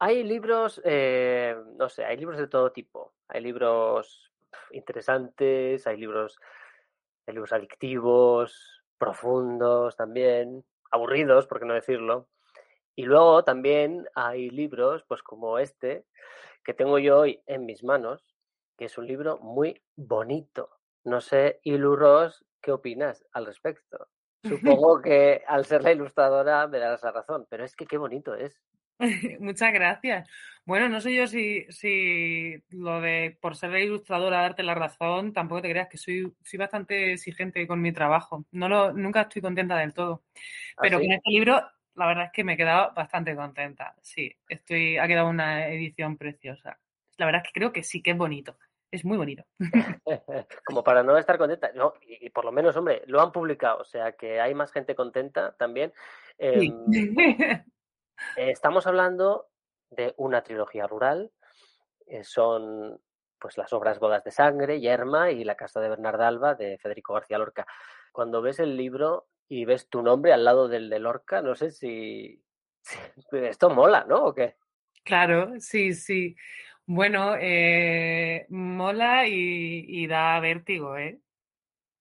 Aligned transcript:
Hay 0.00 0.22
libros, 0.22 0.80
eh, 0.84 1.56
no 1.76 1.88
sé, 1.88 2.04
hay 2.04 2.16
libros 2.16 2.38
de 2.38 2.46
todo 2.46 2.72
tipo. 2.72 3.14
Hay 3.28 3.40
libros 3.40 4.32
interesantes, 4.70 5.86
hay 5.86 5.96
libros, 5.96 6.38
hay 7.26 7.34
libros 7.34 7.52
adictivos, 7.52 8.82
profundos 8.98 9.96
también, 9.96 10.64
aburridos, 10.90 11.46
por 11.46 11.58
qué 11.58 11.66
no 11.66 11.74
decirlo. 11.74 12.28
Y 12.94 13.04
luego 13.04 13.44
también 13.44 14.08
hay 14.14 14.50
libros, 14.50 15.04
pues 15.06 15.22
como 15.22 15.58
este, 15.58 16.04
que 16.64 16.74
tengo 16.74 16.98
yo 16.98 17.20
hoy 17.20 17.42
en 17.46 17.64
mis 17.64 17.84
manos, 17.84 18.24
que 18.76 18.86
es 18.86 18.98
un 18.98 19.06
libro 19.06 19.38
muy 19.38 19.82
bonito. 19.96 20.70
No 21.04 21.20
sé, 21.20 21.60
Ilu 21.62 21.96
Ross, 21.96 22.44
¿qué 22.60 22.72
opinas 22.72 23.24
al 23.32 23.46
respecto? 23.46 24.08
Supongo 24.44 25.00
que 25.00 25.42
al 25.46 25.64
ser 25.64 25.82
la 25.82 25.92
ilustradora 25.92 26.66
me 26.66 26.78
darás 26.78 27.02
la 27.02 27.12
razón, 27.12 27.46
pero 27.48 27.64
es 27.64 27.74
que 27.74 27.86
qué 27.86 27.98
bonito 27.98 28.34
es. 28.34 28.60
Muchas 29.40 29.72
gracias. 29.72 30.28
Bueno, 30.64 30.88
no 30.88 31.00
sé 31.00 31.14
yo 31.14 31.26
si, 31.26 31.64
si 31.70 32.62
lo 32.70 33.00
de 33.00 33.38
por 33.40 33.56
ser 33.56 33.70
la 33.70 33.80
ilustradora 33.80 34.42
darte 34.42 34.62
la 34.62 34.74
razón, 34.74 35.32
tampoco 35.32 35.62
te 35.62 35.70
creas 35.70 35.88
que 35.88 35.96
soy, 35.96 36.30
soy 36.42 36.58
bastante 36.58 37.12
exigente 37.12 37.66
con 37.66 37.80
mi 37.80 37.92
trabajo. 37.92 38.44
No 38.50 38.68
lo, 38.68 38.92
nunca 38.92 39.22
estoy 39.22 39.40
contenta 39.40 39.76
del 39.76 39.94
todo. 39.94 40.24
¿Ah, 40.76 40.82
Pero 40.82 40.98
sí? 40.98 41.06
con 41.06 41.12
este 41.14 41.30
libro, 41.30 41.62
la 41.94 42.06
verdad 42.06 42.24
es 42.26 42.32
que 42.32 42.44
me 42.44 42.52
he 42.52 42.56
quedado 42.56 42.92
bastante 42.94 43.34
contenta. 43.34 43.94
Sí, 44.02 44.36
estoy, 44.48 44.98
ha 44.98 45.06
quedado 45.06 45.28
una 45.28 45.68
edición 45.68 46.18
preciosa. 46.18 46.78
La 47.16 47.26
verdad 47.26 47.42
es 47.44 47.50
que 47.50 47.58
creo 47.58 47.72
que 47.72 47.82
sí 47.82 48.02
que 48.02 48.10
es 48.10 48.18
bonito. 48.18 48.58
Es 48.90 49.04
muy 49.04 49.16
bonito. 49.16 49.44
Como 50.66 50.84
para 50.84 51.02
no 51.02 51.16
estar 51.16 51.38
contenta. 51.38 51.70
No, 51.74 51.94
y, 52.02 52.26
y 52.26 52.30
por 52.30 52.44
lo 52.44 52.52
menos, 52.52 52.76
hombre, 52.76 53.02
lo 53.06 53.22
han 53.22 53.32
publicado, 53.32 53.80
o 53.80 53.84
sea 53.84 54.12
que 54.12 54.40
hay 54.40 54.54
más 54.54 54.70
gente 54.72 54.94
contenta 54.94 55.56
también. 55.56 55.92
Sí. 56.38 56.74
Eh, 58.36 58.50
Estamos 58.50 58.86
hablando 58.86 59.48
de 59.90 60.14
una 60.16 60.42
trilogía 60.42 60.86
rural. 60.86 61.32
eh, 62.06 62.24
son 62.24 63.00
pues 63.40 63.56
las 63.56 63.72
obras 63.72 64.00
Bodas 64.00 64.24
de 64.24 64.32
Sangre, 64.32 64.80
Yerma 64.80 65.30
y 65.30 65.44
La 65.44 65.54
Casa 65.54 65.80
de 65.80 65.88
Bernarda 65.88 66.26
Alba 66.26 66.54
de 66.54 66.76
Federico 66.78 67.14
García 67.14 67.38
Lorca. 67.38 67.66
Cuando 68.12 68.42
ves 68.42 68.58
el 68.58 68.76
libro 68.76 69.28
y 69.48 69.64
ves 69.64 69.88
tu 69.88 70.02
nombre 70.02 70.32
al 70.32 70.44
lado 70.44 70.66
del 70.68 70.90
de 70.90 70.98
Lorca, 70.98 71.40
no 71.40 71.54
sé 71.54 71.70
si, 71.70 72.42
si 73.30 73.36
esto 73.38 73.70
mola, 73.70 74.04
¿no? 74.08 74.24
¿O 74.26 74.34
qué? 74.34 74.56
Claro, 75.04 75.52
sí, 75.60 75.92
sí. 75.92 76.34
Bueno, 76.84 77.36
eh, 77.38 78.46
mola 78.48 79.26
y, 79.28 79.84
y 79.86 80.06
da 80.06 80.40
vértigo, 80.40 80.96
¿eh? 80.96 81.20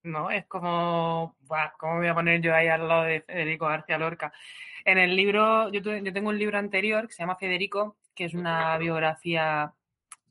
¿No? 0.03 0.29
Es 0.31 0.45
como, 0.45 1.35
¿cómo 1.79 1.93
me 1.95 1.99
voy 1.99 2.07
a 2.07 2.13
poner 2.15 2.41
yo 2.41 2.55
ahí 2.55 2.67
al 2.67 2.87
lado 2.87 3.03
de 3.03 3.21
Federico 3.21 3.65
García 3.67 3.97
Lorca? 3.97 4.31
En 4.85 4.97
el 4.97 5.15
libro, 5.15 5.69
yo, 5.71 5.81
tu- 5.81 5.91
yo 5.95 6.13
tengo 6.13 6.29
un 6.29 6.39
libro 6.39 6.57
anterior 6.57 7.07
que 7.07 7.13
se 7.13 7.23
llama 7.23 7.35
Federico, 7.35 7.97
que 8.15 8.25
es 8.25 8.33
una 8.33 8.77
biografía, 8.77 9.73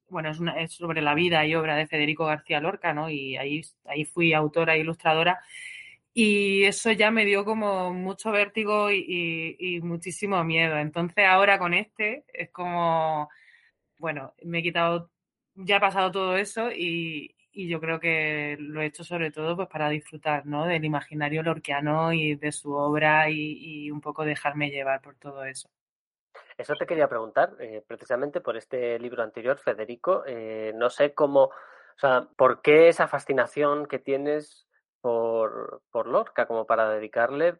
bueno, 0.08 0.30
es, 0.30 0.40
una, 0.40 0.60
es 0.60 0.72
sobre 0.74 1.02
la 1.02 1.14
vida 1.14 1.46
y 1.46 1.54
obra 1.56 1.76
de 1.76 1.86
Federico 1.88 2.26
García 2.26 2.60
Lorca, 2.60 2.94
¿no? 2.94 3.10
Y 3.10 3.36
ahí, 3.36 3.62
ahí 3.86 4.04
fui 4.06 4.32
autora 4.34 4.76
e 4.76 4.80
ilustradora. 4.80 5.40
Y 6.14 6.64
eso 6.64 6.92
ya 6.92 7.10
me 7.10 7.24
dio 7.26 7.44
como 7.44 7.92
mucho 7.92 8.30
vértigo 8.32 8.90
y, 8.90 9.04
y- 9.58 9.76
y 9.76 9.80
muchísimo 9.82 10.42
miedo. 10.44 10.78
Entonces 10.78 11.26
ahora 11.26 11.58
con 11.58 11.74
este 11.74 12.24
es 12.32 12.50
como, 12.50 13.28
bueno, 13.98 14.34
me 14.44 14.60
he 14.60 14.64
quitado, 14.64 15.10
ya 15.56 15.78
ha 15.78 15.80
pasado 15.80 16.12
todo 16.12 16.36
eso 16.38 16.70
y, 16.72 17.35
y 17.56 17.68
yo 17.68 17.80
creo 17.80 17.98
que 17.98 18.56
lo 18.60 18.82
he 18.82 18.86
hecho 18.86 19.02
sobre 19.02 19.30
todo 19.30 19.56
pues 19.56 19.68
para 19.68 19.88
disfrutar, 19.88 20.44
¿no? 20.44 20.66
Del 20.66 20.84
imaginario 20.84 21.42
lorquiano 21.42 22.12
y 22.12 22.34
de 22.34 22.52
su 22.52 22.72
obra 22.72 23.30
y, 23.30 23.86
y 23.86 23.90
un 23.90 24.02
poco 24.02 24.26
dejarme 24.26 24.68
llevar 24.70 25.00
por 25.00 25.14
todo 25.16 25.42
eso. 25.42 25.70
Eso 26.58 26.74
te 26.78 26.86
quería 26.86 27.08
preguntar, 27.08 27.54
eh, 27.58 27.82
precisamente 27.86 28.42
por 28.42 28.58
este 28.58 28.98
libro 28.98 29.22
anterior, 29.22 29.58
Federico. 29.58 30.22
eh, 30.26 30.72
no 30.74 30.90
sé 30.90 31.14
cómo, 31.14 31.44
o 31.44 31.98
sea, 31.98 32.28
¿por 32.36 32.60
qué 32.60 32.88
esa 32.88 33.08
fascinación 33.08 33.86
que 33.86 33.98
tienes 33.98 34.66
por, 35.00 35.80
por 35.90 36.08
Lorca, 36.08 36.46
como 36.46 36.66
para 36.66 36.90
dedicarle 36.90 37.56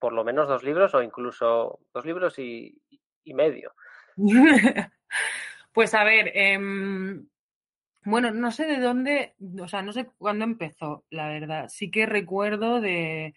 por 0.00 0.12
lo 0.12 0.24
menos 0.24 0.48
dos 0.48 0.64
libros 0.64 0.92
o 0.94 1.02
incluso 1.02 1.78
dos 1.94 2.04
libros 2.04 2.38
y, 2.40 2.82
y 3.22 3.34
medio? 3.34 3.74
Pues 5.72 5.92
a 5.92 6.04
ver, 6.04 6.32
em, 6.32 7.28
bueno, 8.06 8.30
no 8.32 8.52
sé 8.52 8.66
de 8.66 8.78
dónde, 8.80 9.34
o 9.62 9.68
sea, 9.68 9.82
no 9.82 9.92
sé 9.92 10.06
cuándo 10.18 10.44
empezó, 10.44 11.04
la 11.10 11.28
verdad. 11.28 11.68
Sí 11.68 11.90
que 11.90 12.06
recuerdo 12.06 12.80
de, 12.80 13.34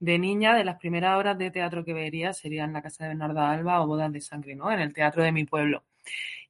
de 0.00 0.18
niña, 0.18 0.54
de 0.56 0.64
las 0.64 0.78
primeras 0.78 1.18
horas 1.18 1.38
de 1.38 1.50
teatro 1.52 1.84
que 1.84 1.94
vería 1.94 2.32
serían 2.34 2.72
La 2.74 2.82
Casa 2.82 3.04
de 3.04 3.10
Bernarda 3.10 3.50
Alba 3.52 3.82
o 3.82 3.86
Bodas 3.88 4.12
de 4.12 4.20
Sangre, 4.22 4.56
¿no? 4.56 4.72
En 4.72 4.80
el 4.80 4.94
teatro 4.94 5.22
de 5.24 5.32
mi 5.32 5.44
pueblo. 5.44 5.84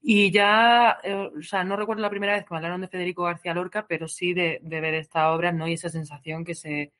Y 0.03 0.31
ya, 0.33 0.99
eh, 1.05 1.15
o 1.39 1.43
sea, 1.43 1.65
no 1.65 1.77
recuerdo 1.77 2.03
la 2.03 2.11
primera 2.11 2.35
vez 2.35 2.45
que 2.45 2.53
me 2.55 2.59
hablaron 2.59 2.81
de 2.83 2.89
Federico 2.89 3.25
García 3.25 3.55
Lorca, 3.55 3.87
pero 3.89 4.09
sí 4.09 4.35
de, 4.35 4.61
de 4.63 4.81
ver 4.81 4.95
esta 4.95 5.33
obra, 5.33 5.53
¿no? 5.53 5.69
Y 5.69 5.75
esa 5.75 5.89
sensación 5.91 6.45
que 6.45 6.55
se, 6.55 6.93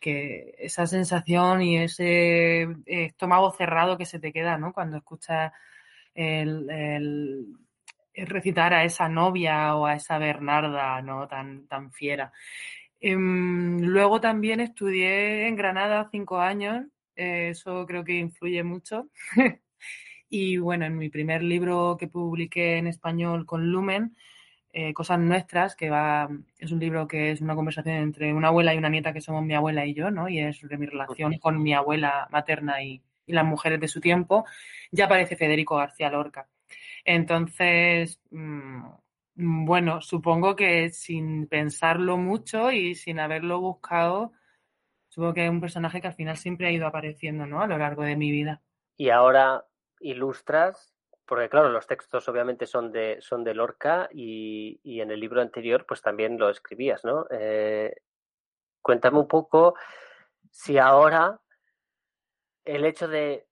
que 0.00 0.54
esa 0.58 0.86
sensación 0.86 1.62
y 1.62 1.78
ese 1.78 2.62
eh, 2.62 2.76
estómago 2.86 3.52
cerrado 3.52 3.98
que 3.98 4.06
se 4.06 4.18
te 4.20 4.32
queda, 4.32 4.56
¿no? 4.58 4.72
Cuando 4.72 4.96
escuchas 4.98 5.52
el- 6.14 6.70
el 6.70 7.46
recitar 8.26 8.74
a 8.74 8.84
esa 8.84 9.08
novia 9.08 9.74
o 9.76 9.86
a 9.86 9.94
esa 9.94 10.18
Bernarda, 10.18 11.00
¿no? 11.02 11.28
Tan, 11.28 11.66
tan 11.66 11.92
fiera. 11.92 12.32
Em, 13.00 13.80
luego 13.82 14.20
también 14.20 14.60
estudié 14.60 15.48
en 15.48 15.56
Granada 15.56 16.08
cinco 16.10 16.40
años, 16.40 16.84
eh, 17.16 17.50
eso 17.50 17.86
creo 17.86 18.04
que 18.04 18.14
influye 18.18 18.62
mucho. 18.62 19.08
Y 20.32 20.58
bueno, 20.58 20.86
en 20.86 20.96
mi 20.96 21.08
primer 21.10 21.42
libro 21.42 21.96
que 21.98 22.06
publiqué 22.06 22.76
en 22.78 22.86
español 22.86 23.46
con 23.46 23.72
Lumen, 23.72 24.16
eh, 24.72 24.94
Cosas 24.94 25.18
Nuestras, 25.18 25.74
que 25.74 25.90
va, 25.90 26.28
es 26.58 26.70
un 26.70 26.78
libro 26.78 27.08
que 27.08 27.32
es 27.32 27.40
una 27.40 27.56
conversación 27.56 27.96
entre 27.96 28.32
una 28.32 28.48
abuela 28.48 28.72
y 28.72 28.78
una 28.78 28.88
nieta 28.88 29.12
que 29.12 29.20
somos 29.20 29.44
mi 29.44 29.54
abuela 29.54 29.84
y 29.86 29.94
yo, 29.94 30.10
¿no? 30.12 30.28
Y 30.28 30.38
es 30.38 30.58
sobre 30.58 30.78
mi 30.78 30.86
relación 30.86 31.38
con 31.38 31.60
mi 31.60 31.74
abuela 31.74 32.28
materna 32.30 32.82
y, 32.82 33.02
y 33.26 33.32
las 33.32 33.44
mujeres 33.44 33.80
de 33.80 33.88
su 33.88 34.00
tiempo, 34.00 34.44
ya 34.92 35.06
aparece 35.06 35.36
Federico 35.36 35.76
García 35.76 36.10
Lorca. 36.10 36.48
Entonces, 37.04 38.20
mm, 38.30 38.84
bueno, 39.34 40.00
supongo 40.00 40.56
que 40.56 40.90
sin 40.90 41.46
pensarlo 41.46 42.16
mucho 42.16 42.70
y 42.70 42.94
sin 42.94 43.20
haberlo 43.20 43.60
buscado, 43.60 44.32
supongo 45.08 45.34
que 45.34 45.44
es 45.44 45.50
un 45.50 45.60
personaje 45.60 46.00
que 46.00 46.08
al 46.08 46.14
final 46.14 46.36
siempre 46.36 46.68
ha 46.68 46.72
ido 46.72 46.86
apareciendo, 46.86 47.46
¿no? 47.46 47.62
A 47.62 47.66
lo 47.66 47.78
largo 47.78 48.02
de 48.02 48.16
mi 48.16 48.30
vida. 48.30 48.62
Y 48.96 49.10
ahora 49.10 49.64
ilustras, 50.00 50.94
porque 51.26 51.48
claro, 51.48 51.70
los 51.70 51.86
textos 51.86 52.28
obviamente 52.28 52.66
son 52.66 52.92
de, 52.92 53.18
son 53.20 53.44
de 53.44 53.54
Lorca 53.54 54.08
y, 54.12 54.80
y 54.82 55.00
en 55.00 55.10
el 55.10 55.20
libro 55.20 55.40
anterior 55.40 55.86
pues 55.86 56.02
también 56.02 56.38
lo 56.38 56.50
escribías, 56.50 57.04
¿no? 57.04 57.26
Eh, 57.30 57.94
cuéntame 58.82 59.18
un 59.18 59.28
poco 59.28 59.74
si 60.50 60.78
ahora 60.78 61.40
el 62.64 62.84
hecho 62.84 63.08
de, 63.08 63.46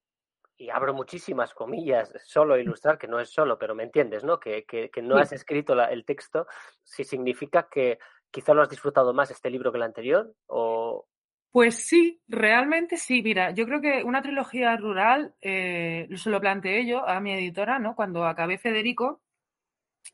y 0.59 0.71
abro 0.71 0.93
muchísimas 0.93 1.55
comillas, 1.55 2.13
solo 2.25 2.59
ilustrar, 2.59 2.99
que 2.99 3.07
no 3.07 3.21
es 3.21 3.31
solo, 3.31 3.57
pero 3.59 3.75
me 3.77 3.85
entiendes, 3.85 4.25
¿no? 4.25 4.39
Que, 4.41 4.65
que, 4.65 4.91
que 4.91 5.01
no 5.01 5.17
has 5.17 5.33
escrito 5.33 5.75
la- 5.75 5.87
el 5.87 6.05
texto, 6.05 6.47
si 6.83 7.05
significa 7.05 7.69
que 7.71 7.99
quizá 8.31 8.53
lo 8.55 8.63
has 8.63 8.69
disfrutado 8.69 9.15
más 9.15 9.31
este 9.31 9.51
libro 9.51 9.71
que 9.71 9.79
el 9.79 9.85
anterior, 9.85 10.35
o... 10.49 11.07
Pues 11.51 11.77
sí, 11.77 12.21
realmente 12.29 12.97
sí. 12.99 13.23
Mira, 13.23 13.53
yo 13.53 13.65
creo 13.65 13.81
que 13.81 14.03
una 14.05 14.21
trilogía 14.21 14.77
rural, 14.77 15.35
eh, 15.41 16.07
se 16.15 16.29
lo 16.29 16.41
planteé 16.41 16.87
yo 16.87 17.09
a 17.09 17.21
mi 17.21 17.33
editora, 17.33 17.79
¿no? 17.79 17.95
Cuando 17.95 18.27
acabé 18.27 18.59
Federico, 18.59 19.23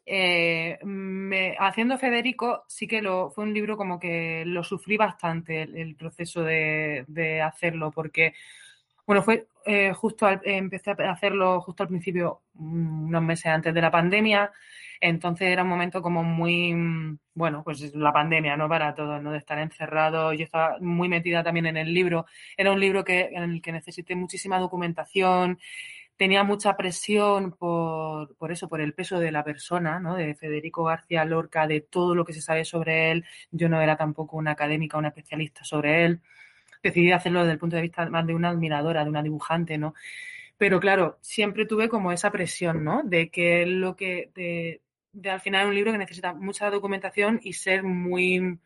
eh, 0.06 0.78
me- 0.84 1.56
haciendo 1.58 1.98
Federico, 1.98 2.64
sí 2.68 2.86
que 2.86 3.02
lo, 3.02 3.30
fue 3.30 3.44
un 3.44 3.54
libro 3.54 3.76
como 3.76 3.98
que 3.98 4.44
lo 4.46 4.62
sufrí 4.62 4.96
bastante 4.96 5.62
el, 5.62 5.76
el 5.76 5.96
proceso 5.96 6.42
de, 6.42 7.04
de 7.08 7.40
hacerlo, 7.42 7.90
porque, 7.90 8.34
bueno, 9.06 9.22
fue 9.22 9.46
eh, 9.64 9.92
justo 9.92 10.26
al, 10.26 10.40
empecé 10.44 10.90
a 10.90 11.10
hacerlo 11.12 11.60
justo 11.60 11.82
al 11.82 11.88
principio, 11.88 12.42
mm, 12.54 13.08
unos 13.08 13.22
meses 13.22 13.46
antes 13.46 13.74
de 13.74 13.80
la 13.80 13.90
pandemia, 13.90 14.52
entonces 15.00 15.48
era 15.48 15.62
un 15.62 15.68
momento 15.68 16.02
como 16.02 16.22
muy, 16.22 16.72
mm, 16.74 17.18
bueno, 17.34 17.62
pues 17.64 17.94
la 17.94 18.12
pandemia, 18.12 18.56
¿no? 18.56 18.68
Para 18.68 18.94
todos, 18.94 19.22
¿no? 19.22 19.32
De 19.32 19.38
estar 19.38 19.58
encerrado, 19.58 20.32
yo 20.32 20.44
estaba 20.44 20.78
muy 20.80 21.08
metida 21.08 21.42
también 21.42 21.66
en 21.66 21.76
el 21.76 21.92
libro, 21.92 22.26
era 22.56 22.72
un 22.72 22.80
libro 22.80 23.04
que, 23.04 23.30
en 23.32 23.42
el 23.42 23.62
que 23.62 23.72
necesité 23.72 24.14
muchísima 24.16 24.58
documentación, 24.58 25.58
tenía 26.16 26.44
mucha 26.44 26.76
presión 26.76 27.52
por, 27.52 28.36
por, 28.36 28.52
eso, 28.52 28.68
por 28.68 28.80
el 28.80 28.94
peso 28.94 29.18
de 29.18 29.32
la 29.32 29.44
persona, 29.44 29.98
¿no? 30.00 30.14
De 30.16 30.34
Federico 30.34 30.84
García 30.84 31.24
Lorca, 31.24 31.66
de 31.66 31.80
todo 31.80 32.14
lo 32.14 32.24
que 32.24 32.32
se 32.32 32.40
sabe 32.40 32.64
sobre 32.64 33.10
él. 33.10 33.24
Yo 33.50 33.68
no 33.68 33.80
era 33.80 33.96
tampoco 33.96 34.36
una 34.36 34.52
académica, 34.52 34.98
una 34.98 35.08
especialista 35.08 35.64
sobre 35.64 36.04
él. 36.04 36.20
Decidí 36.84 37.10
hacerlo 37.12 37.40
desde 37.40 37.52
el 37.52 37.58
punto 37.58 37.76
de 37.76 37.82
vista 37.82 38.08
más 38.10 38.26
de 38.26 38.34
una 38.34 38.50
admiradora, 38.50 39.02
de 39.02 39.10
una 39.10 39.22
dibujante, 39.22 39.78
¿no? 39.78 39.94
Pero 40.58 40.78
claro, 40.80 41.18
siempre 41.22 41.66
tuve 41.66 41.88
como 41.88 42.12
esa 42.12 42.30
presión, 42.30 42.84
¿no? 42.84 43.02
De 43.02 43.30
que 43.30 43.66
lo 43.66 43.96
que, 43.96 44.30
de, 44.34 45.30
al 45.30 45.40
final 45.40 45.66
un 45.66 45.74
libro 45.74 45.92
que 45.92 45.98
necesita 45.98 46.34
mucha 46.34 46.70
documentación 46.70 47.40
y 47.42 47.54
ser 47.54 47.82
muy, 47.82 48.58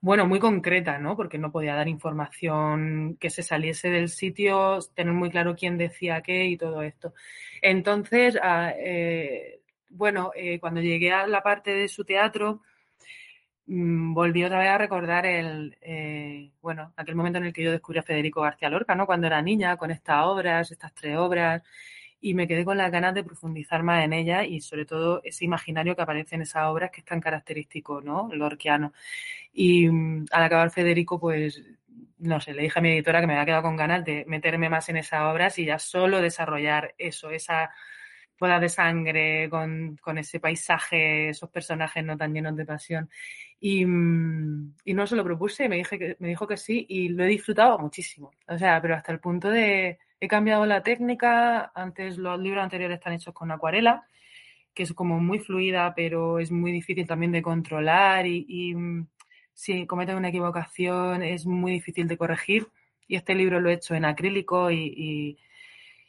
bueno, 0.00 0.26
muy 0.26 0.38
concreta, 0.38 0.98
¿no? 0.98 1.16
Porque 1.16 1.38
no 1.38 1.50
podía 1.50 1.74
dar 1.74 1.88
información 1.88 3.16
que 3.18 3.30
se 3.30 3.42
saliese 3.42 3.88
del 3.88 4.10
sitio, 4.10 4.78
tener 4.94 5.14
muy 5.14 5.30
claro 5.30 5.56
quién 5.56 5.78
decía 5.78 6.20
qué 6.20 6.44
y 6.44 6.56
todo 6.56 6.82
esto. 6.82 7.14
Entonces, 7.62 8.38
ah, 8.42 8.72
eh, 8.78 9.60
bueno, 9.88 10.32
eh, 10.36 10.60
cuando 10.60 10.82
llegué 10.82 11.12
a 11.12 11.26
la 11.26 11.42
parte 11.42 11.70
de 11.72 11.88
su 11.88 12.04
teatro, 12.04 12.60
volví 13.66 14.44
otra 14.44 14.58
vez 14.58 14.68
a 14.68 14.78
recordar 14.78 15.26
el, 15.26 15.76
eh, 15.80 16.50
bueno, 16.60 16.92
aquel 16.96 17.14
momento 17.14 17.38
en 17.38 17.46
el 17.46 17.52
que 17.52 17.62
yo 17.62 17.72
descubrí 17.72 17.98
a 17.98 18.02
Federico 18.02 18.42
García 18.42 18.68
Lorca, 18.68 18.94
¿no? 18.94 19.06
Cuando 19.06 19.26
era 19.26 19.40
niña, 19.42 19.76
con 19.76 19.90
estas 19.90 20.26
obras, 20.26 20.70
estas 20.70 20.94
tres 20.94 21.16
obras, 21.16 21.62
y 22.20 22.34
me 22.34 22.48
quedé 22.48 22.64
con 22.64 22.78
las 22.78 22.90
ganas 22.90 23.14
de 23.14 23.24
profundizar 23.24 23.82
más 23.82 24.04
en 24.04 24.14
ella 24.14 24.44
y 24.44 24.60
sobre 24.60 24.86
todo 24.86 25.20
ese 25.24 25.44
imaginario 25.44 25.94
que 25.94 26.02
aparece 26.02 26.36
en 26.36 26.42
esas 26.42 26.64
obras 26.66 26.90
que 26.90 27.00
es 27.00 27.04
tan 27.06 27.20
característico, 27.20 28.00
¿no? 28.00 28.30
Lorquiano. 28.32 28.92
Y 29.52 29.88
mm, 29.88 30.26
al 30.32 30.44
acabar 30.44 30.70
Federico, 30.70 31.20
pues, 31.20 31.62
no 32.18 32.40
sé, 32.40 32.54
le 32.54 32.62
dije 32.62 32.78
a 32.78 32.82
mi 32.82 32.90
editora 32.92 33.20
que 33.20 33.26
me 33.26 33.34
había 33.34 33.46
quedado 33.46 33.62
con 33.62 33.76
ganas 33.76 34.04
de 34.04 34.24
meterme 34.26 34.68
más 34.70 34.88
en 34.88 34.96
esas 34.98 35.22
obras 35.22 35.58
y 35.58 35.66
ya 35.66 35.78
solo 35.78 36.20
desarrollar 36.20 36.94
eso, 36.98 37.30
esa 37.30 37.70
boda 38.38 38.60
de 38.60 38.68
sangre, 38.68 39.48
con, 39.48 39.96
con, 40.02 40.18
ese 40.18 40.40
paisaje, 40.40 41.30
esos 41.30 41.50
personajes 41.50 42.04
no 42.04 42.16
tan 42.16 42.32
llenos 42.34 42.56
de 42.56 42.66
pasión. 42.66 43.08
Y, 43.60 43.84
mm, 43.86 44.74
y, 44.84 44.94
no 44.94 45.06
se 45.06 45.16
lo 45.16 45.24
propuse, 45.24 45.68
me, 45.68 45.76
dije 45.76 45.98
que, 45.98 46.16
me 46.18 46.28
dijo 46.28 46.46
que 46.46 46.56
sí 46.56 46.84
y 46.88 47.08
lo 47.08 47.24
he 47.24 47.28
disfrutado 47.28 47.78
muchísimo. 47.78 48.32
O 48.48 48.58
sea, 48.58 48.80
pero 48.82 48.94
hasta 48.94 49.12
el 49.12 49.20
punto 49.20 49.50
de, 49.50 49.98
he 50.20 50.28
cambiado 50.28 50.66
la 50.66 50.82
técnica, 50.82 51.72
antes 51.74 52.18
los 52.18 52.38
libros 52.40 52.62
anteriores 52.64 52.98
están 52.98 53.14
hechos 53.14 53.34
con 53.34 53.50
acuarela, 53.50 54.06
que 54.74 54.82
es 54.82 54.92
como 54.92 55.20
muy 55.20 55.38
fluida, 55.38 55.94
pero 55.94 56.38
es 56.40 56.50
muy 56.50 56.72
difícil 56.72 57.06
también 57.06 57.32
de 57.32 57.42
controlar 57.42 58.26
y, 58.26 58.44
y 58.48 58.74
mm, 58.74 59.06
si 59.54 59.86
cometen 59.86 60.16
una 60.16 60.28
equivocación 60.28 61.22
es 61.22 61.46
muy 61.46 61.72
difícil 61.72 62.08
de 62.08 62.18
corregir. 62.18 62.68
Y 63.06 63.16
este 63.16 63.34
libro 63.34 63.60
lo 63.60 63.70
he 63.70 63.74
hecho 63.74 63.94
en 63.94 64.04
acrílico 64.04 64.70
y, 64.70 64.78
y 64.96 65.38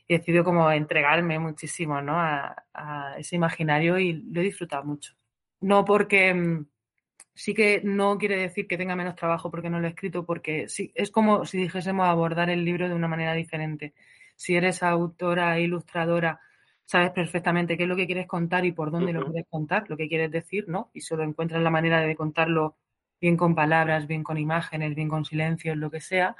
he 0.07 0.17
decidido 0.17 0.43
como 0.43 0.71
entregarme 0.71 1.39
muchísimo 1.39 2.01
¿no? 2.01 2.19
a, 2.19 2.63
a, 2.73 3.15
ese 3.17 3.35
imaginario 3.35 3.97
y 3.97 4.13
lo 4.13 4.41
he 4.41 4.45
disfrutado 4.45 4.83
mucho. 4.83 5.13
No 5.61 5.83
porque 5.83 6.33
mm, 6.33 6.65
sí 7.33 7.53
que 7.53 7.81
no 7.83 8.17
quiere 8.17 8.37
decir 8.37 8.67
que 8.67 8.77
tenga 8.77 8.95
menos 8.95 9.15
trabajo 9.15 9.51
porque 9.51 9.69
no 9.69 9.79
lo 9.79 9.87
he 9.87 9.91
escrito, 9.91 10.25
porque 10.25 10.69
sí, 10.69 10.91
es 10.95 11.11
como 11.11 11.45
si 11.45 11.57
dijésemos 11.57 12.07
abordar 12.07 12.49
el 12.49 12.63
libro 12.63 12.87
de 12.87 12.95
una 12.95 13.07
manera 13.07 13.33
diferente. 13.33 13.93
Si 14.35 14.55
eres 14.55 14.83
autora, 14.83 15.59
ilustradora, 15.59 16.39
sabes 16.85 17.11
perfectamente 17.11 17.77
qué 17.77 17.83
es 17.83 17.89
lo 17.89 17.95
que 17.95 18.05
quieres 18.05 18.27
contar 18.27 18.65
y 18.65 18.71
por 18.71 18.91
dónde 18.91 19.11
uh 19.11 19.15
-huh. 19.15 19.19
lo 19.19 19.25
quieres 19.25 19.47
contar, 19.49 19.89
lo 19.89 19.97
que 19.97 20.07
quieres 20.07 20.31
decir, 20.31 20.65
¿no? 20.67 20.91
Y 20.93 21.01
solo 21.01 21.23
encuentras 21.23 21.61
la 21.61 21.71
manera 21.71 22.01
de 22.01 22.15
contarlo 22.15 22.77
bien 23.19 23.37
con 23.37 23.55
palabras, 23.55 24.07
bien 24.07 24.23
con 24.23 24.37
imágenes, 24.37 24.93
bien 24.95 25.09
con 25.09 25.25
silencios, 25.25 25.77
lo 25.77 25.89
que 25.89 26.01
sea. 26.01 26.35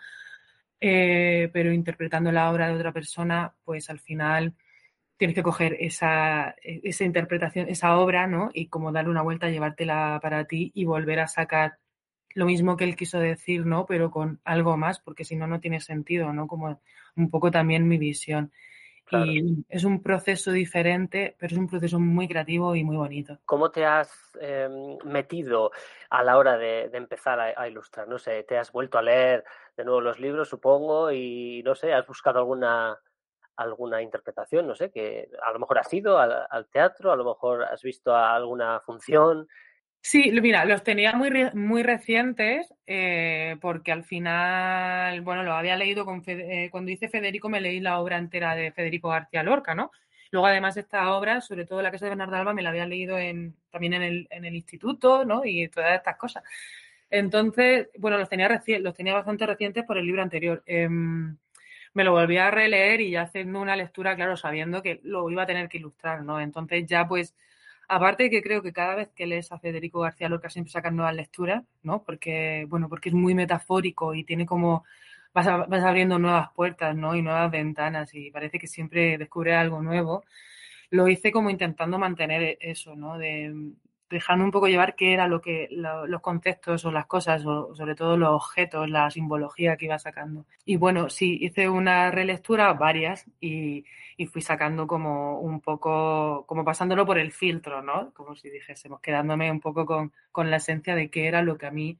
Eh, 0.81 1.49
pero 1.53 1.73
interpretando 1.73 2.31
la 2.31 2.51
obra 2.51 2.67
de 2.67 2.75
otra 2.75 2.91
persona, 2.93 3.55
pues 3.63 3.89
al 3.89 3.99
final 3.99 4.53
tienes 5.17 5.35
que 5.35 5.43
coger 5.43 5.77
esa, 5.79 6.55
esa 6.61 7.03
interpretación, 7.05 7.69
esa 7.69 7.97
obra, 7.97 8.27
¿no? 8.27 8.49
Y 8.53 8.67
como 8.67 8.91
darle 8.91 9.11
una 9.11 9.21
vuelta, 9.21 9.49
llevártela 9.49 10.19
para 10.21 10.45
ti 10.45 10.71
y 10.75 10.85
volver 10.85 11.19
a 11.19 11.27
sacar 11.27 11.79
lo 12.33 12.45
mismo 12.45 12.75
que 12.77 12.83
él 12.83 12.95
quiso 12.97 13.19
decir, 13.19 13.65
¿no? 13.65 13.85
Pero 13.85 14.11
con 14.11 14.41
algo 14.43 14.77
más, 14.77 14.99
porque 14.99 15.23
si 15.25 15.35
no, 15.35 15.47
no 15.47 15.61
tiene 15.61 15.79
sentido, 15.81 16.33
¿no? 16.33 16.47
Como 16.47 16.81
un 17.15 17.29
poco 17.29 17.51
también 17.51 17.87
mi 17.87 17.97
visión. 17.97 18.51
Claro. 19.05 19.25
Y 19.25 19.63
es 19.69 19.83
un 19.83 20.01
proceso 20.01 20.51
diferente, 20.51 21.35
pero 21.39 21.53
es 21.53 21.59
un 21.59 21.67
proceso 21.67 21.99
muy 21.99 22.27
creativo 22.27 22.75
y 22.75 22.83
muy 22.83 22.97
bonito. 22.97 23.37
¿Cómo 23.45 23.69
te 23.69 23.85
has 23.85 24.11
eh, 24.41 24.67
metido 25.03 25.71
a 26.09 26.23
la 26.23 26.37
hora 26.37 26.57
de, 26.57 26.89
de 26.89 26.97
empezar 26.97 27.39
a, 27.39 27.53
a, 27.55 27.67
ilustrar? 27.67 28.07
No 28.07 28.17
sé, 28.17 28.43
te 28.43 28.57
has 28.57 28.71
vuelto 28.71 28.97
a 28.97 29.03
leer 29.03 29.43
de 29.77 29.85
nuevo 29.85 30.01
los 30.01 30.19
libros, 30.19 30.49
supongo, 30.49 31.11
y 31.11 31.61
no 31.63 31.75
sé, 31.75 31.93
has 31.93 32.07
buscado 32.07 32.39
alguna 32.39 32.97
alguna 33.57 34.01
interpretación, 34.01 34.67
no 34.67 34.75
sé, 34.75 34.91
que 34.91 35.29
a 35.41 35.51
lo 35.53 35.59
mejor 35.59 35.79
has 35.79 35.93
ido 35.93 36.19
al, 36.19 36.45
al 36.49 36.67
teatro, 36.67 37.11
a 37.11 37.15
lo 37.15 37.23
mejor 37.23 37.63
has 37.63 37.81
visto 37.81 38.13
alguna 38.13 38.81
función. 38.81 39.47
Sí, 40.07 40.31
mira, 40.39 40.65
los 40.65 40.83
tenía 40.83 41.13
muy, 41.13 41.31
muy 41.55 41.81
recientes 41.81 42.71
eh, 42.85 43.57
porque 43.59 43.91
al 43.91 44.03
final, 44.03 45.21
bueno, 45.21 45.41
lo 45.41 45.53
había 45.53 45.75
leído 45.75 46.05
con 46.05 46.23
Fede, 46.23 46.65
eh, 46.65 46.69
cuando 46.69 46.91
hice 46.91 47.09
Federico 47.09 47.49
me 47.49 47.59
leí 47.59 47.79
la 47.79 47.99
obra 47.99 48.19
entera 48.19 48.53
de 48.53 48.71
Federico 48.71 49.09
García 49.09 49.41
Lorca, 49.41 49.73
¿no? 49.73 49.89
Luego 50.29 50.45
además 50.45 50.77
esta 50.77 51.11
obra, 51.15 51.41
sobre 51.41 51.65
todo 51.65 51.81
la 51.81 51.89
casa 51.89 52.05
de 52.05 52.09
Bernardo 52.11 52.35
Alba, 52.35 52.53
me 52.53 52.61
la 52.61 52.69
había 52.69 52.85
leído 52.85 53.17
en, 53.17 53.55
también 53.71 53.95
en 53.95 54.03
el, 54.29 54.55
instituto, 54.55 55.25
¿no? 55.25 55.43
Y 55.43 55.69
todas 55.69 55.95
estas 55.95 56.17
cosas. 56.17 56.43
Entonces, 57.09 57.89
bueno, 57.97 58.19
los 58.19 58.29
tenía, 58.29 58.47
los 58.81 58.93
tenía 58.93 59.13
bastante 59.15 59.47
recientes 59.47 59.85
por 59.85 59.97
el 59.97 60.05
libro 60.05 60.21
anterior. 60.21 60.61
Eh, 60.67 60.87
me 60.87 62.03
lo 62.03 62.11
volví 62.11 62.37
a 62.37 62.51
releer 62.51 63.01
y 63.01 63.11
ya 63.11 63.23
haciendo 63.23 63.59
una 63.59 63.75
lectura, 63.75 64.15
claro, 64.15 64.37
sabiendo 64.37 64.83
que 64.83 64.99
lo 65.03 65.31
iba 65.31 65.43
a 65.43 65.47
tener 65.47 65.67
que 65.67 65.79
ilustrar, 65.79 66.21
¿no? 66.23 66.39
Entonces 66.39 66.85
ya 66.85 67.07
pues 67.07 67.33
Aparte 67.87 68.29
que 68.29 68.41
creo 68.41 68.61
que 68.61 68.73
cada 68.73 68.95
vez 68.95 69.09
que 69.15 69.27
lees 69.27 69.51
a 69.51 69.59
Federico 69.59 69.99
García 70.01 70.29
Lorca 70.29 70.49
siempre 70.49 70.71
sacan 70.71 70.95
nuevas 70.95 71.15
lecturas, 71.15 71.63
¿no? 71.83 72.03
Porque, 72.03 72.65
bueno, 72.69 72.89
porque 72.89 73.09
es 73.09 73.15
muy 73.15 73.35
metafórico 73.35 74.13
y 74.13 74.23
tiene 74.23 74.45
como, 74.45 74.83
vas, 75.33 75.47
a, 75.47 75.57
vas 75.65 75.83
abriendo 75.83 76.19
nuevas 76.19 76.49
puertas, 76.53 76.95
¿no? 76.95 77.15
Y 77.15 77.21
nuevas 77.21 77.51
ventanas 77.51 78.13
y 78.13 78.31
parece 78.31 78.59
que 78.59 78.67
siempre 78.67 79.17
descubre 79.17 79.55
algo 79.55 79.81
nuevo. 79.81 80.23
Lo 80.89 81.07
hice 81.07 81.31
como 81.31 81.49
intentando 81.49 81.99
mantener 81.99 82.57
eso, 82.61 82.95
¿no? 82.95 83.17
De, 83.17 83.53
dejando 84.09 84.45
un 84.45 84.51
poco 84.51 84.67
llevar 84.67 84.95
qué 84.95 85.13
era 85.13 85.27
lo 85.27 85.41
que 85.41 85.67
lo, 85.71 86.07
los 86.07 86.21
conceptos 86.21 86.85
o 86.85 86.91
las 86.91 87.05
cosas 87.07 87.45
o 87.45 87.75
sobre 87.75 87.95
todo 87.95 88.17
los 88.17 88.31
objetos, 88.31 88.89
la 88.89 89.09
simbología 89.11 89.77
que 89.77 89.85
iba 89.85 89.99
sacando. 89.99 90.45
Y 90.65 90.77
bueno, 90.77 91.09
sí, 91.09 91.37
hice 91.41 91.69
una 91.69 92.11
relectura, 92.11 92.73
varias, 92.73 93.25
y, 93.39 93.85
y, 94.17 94.25
fui 94.27 94.41
sacando 94.41 94.87
como 94.87 95.39
un 95.39 95.61
poco, 95.61 96.45
como 96.47 96.63
pasándolo 96.63 97.05
por 97.05 97.17
el 97.17 97.31
filtro, 97.31 97.81
¿no? 97.81 98.13
Como 98.13 98.35
si 98.35 98.49
dijésemos, 98.49 99.01
quedándome 99.01 99.51
un 99.51 99.59
poco 99.59 99.85
con, 99.85 100.13
con 100.31 100.49
la 100.49 100.57
esencia 100.57 100.95
de 100.95 101.09
qué 101.09 101.27
era 101.27 101.41
lo 101.41 101.57
que 101.57 101.65
a 101.65 101.71
mí 101.71 101.99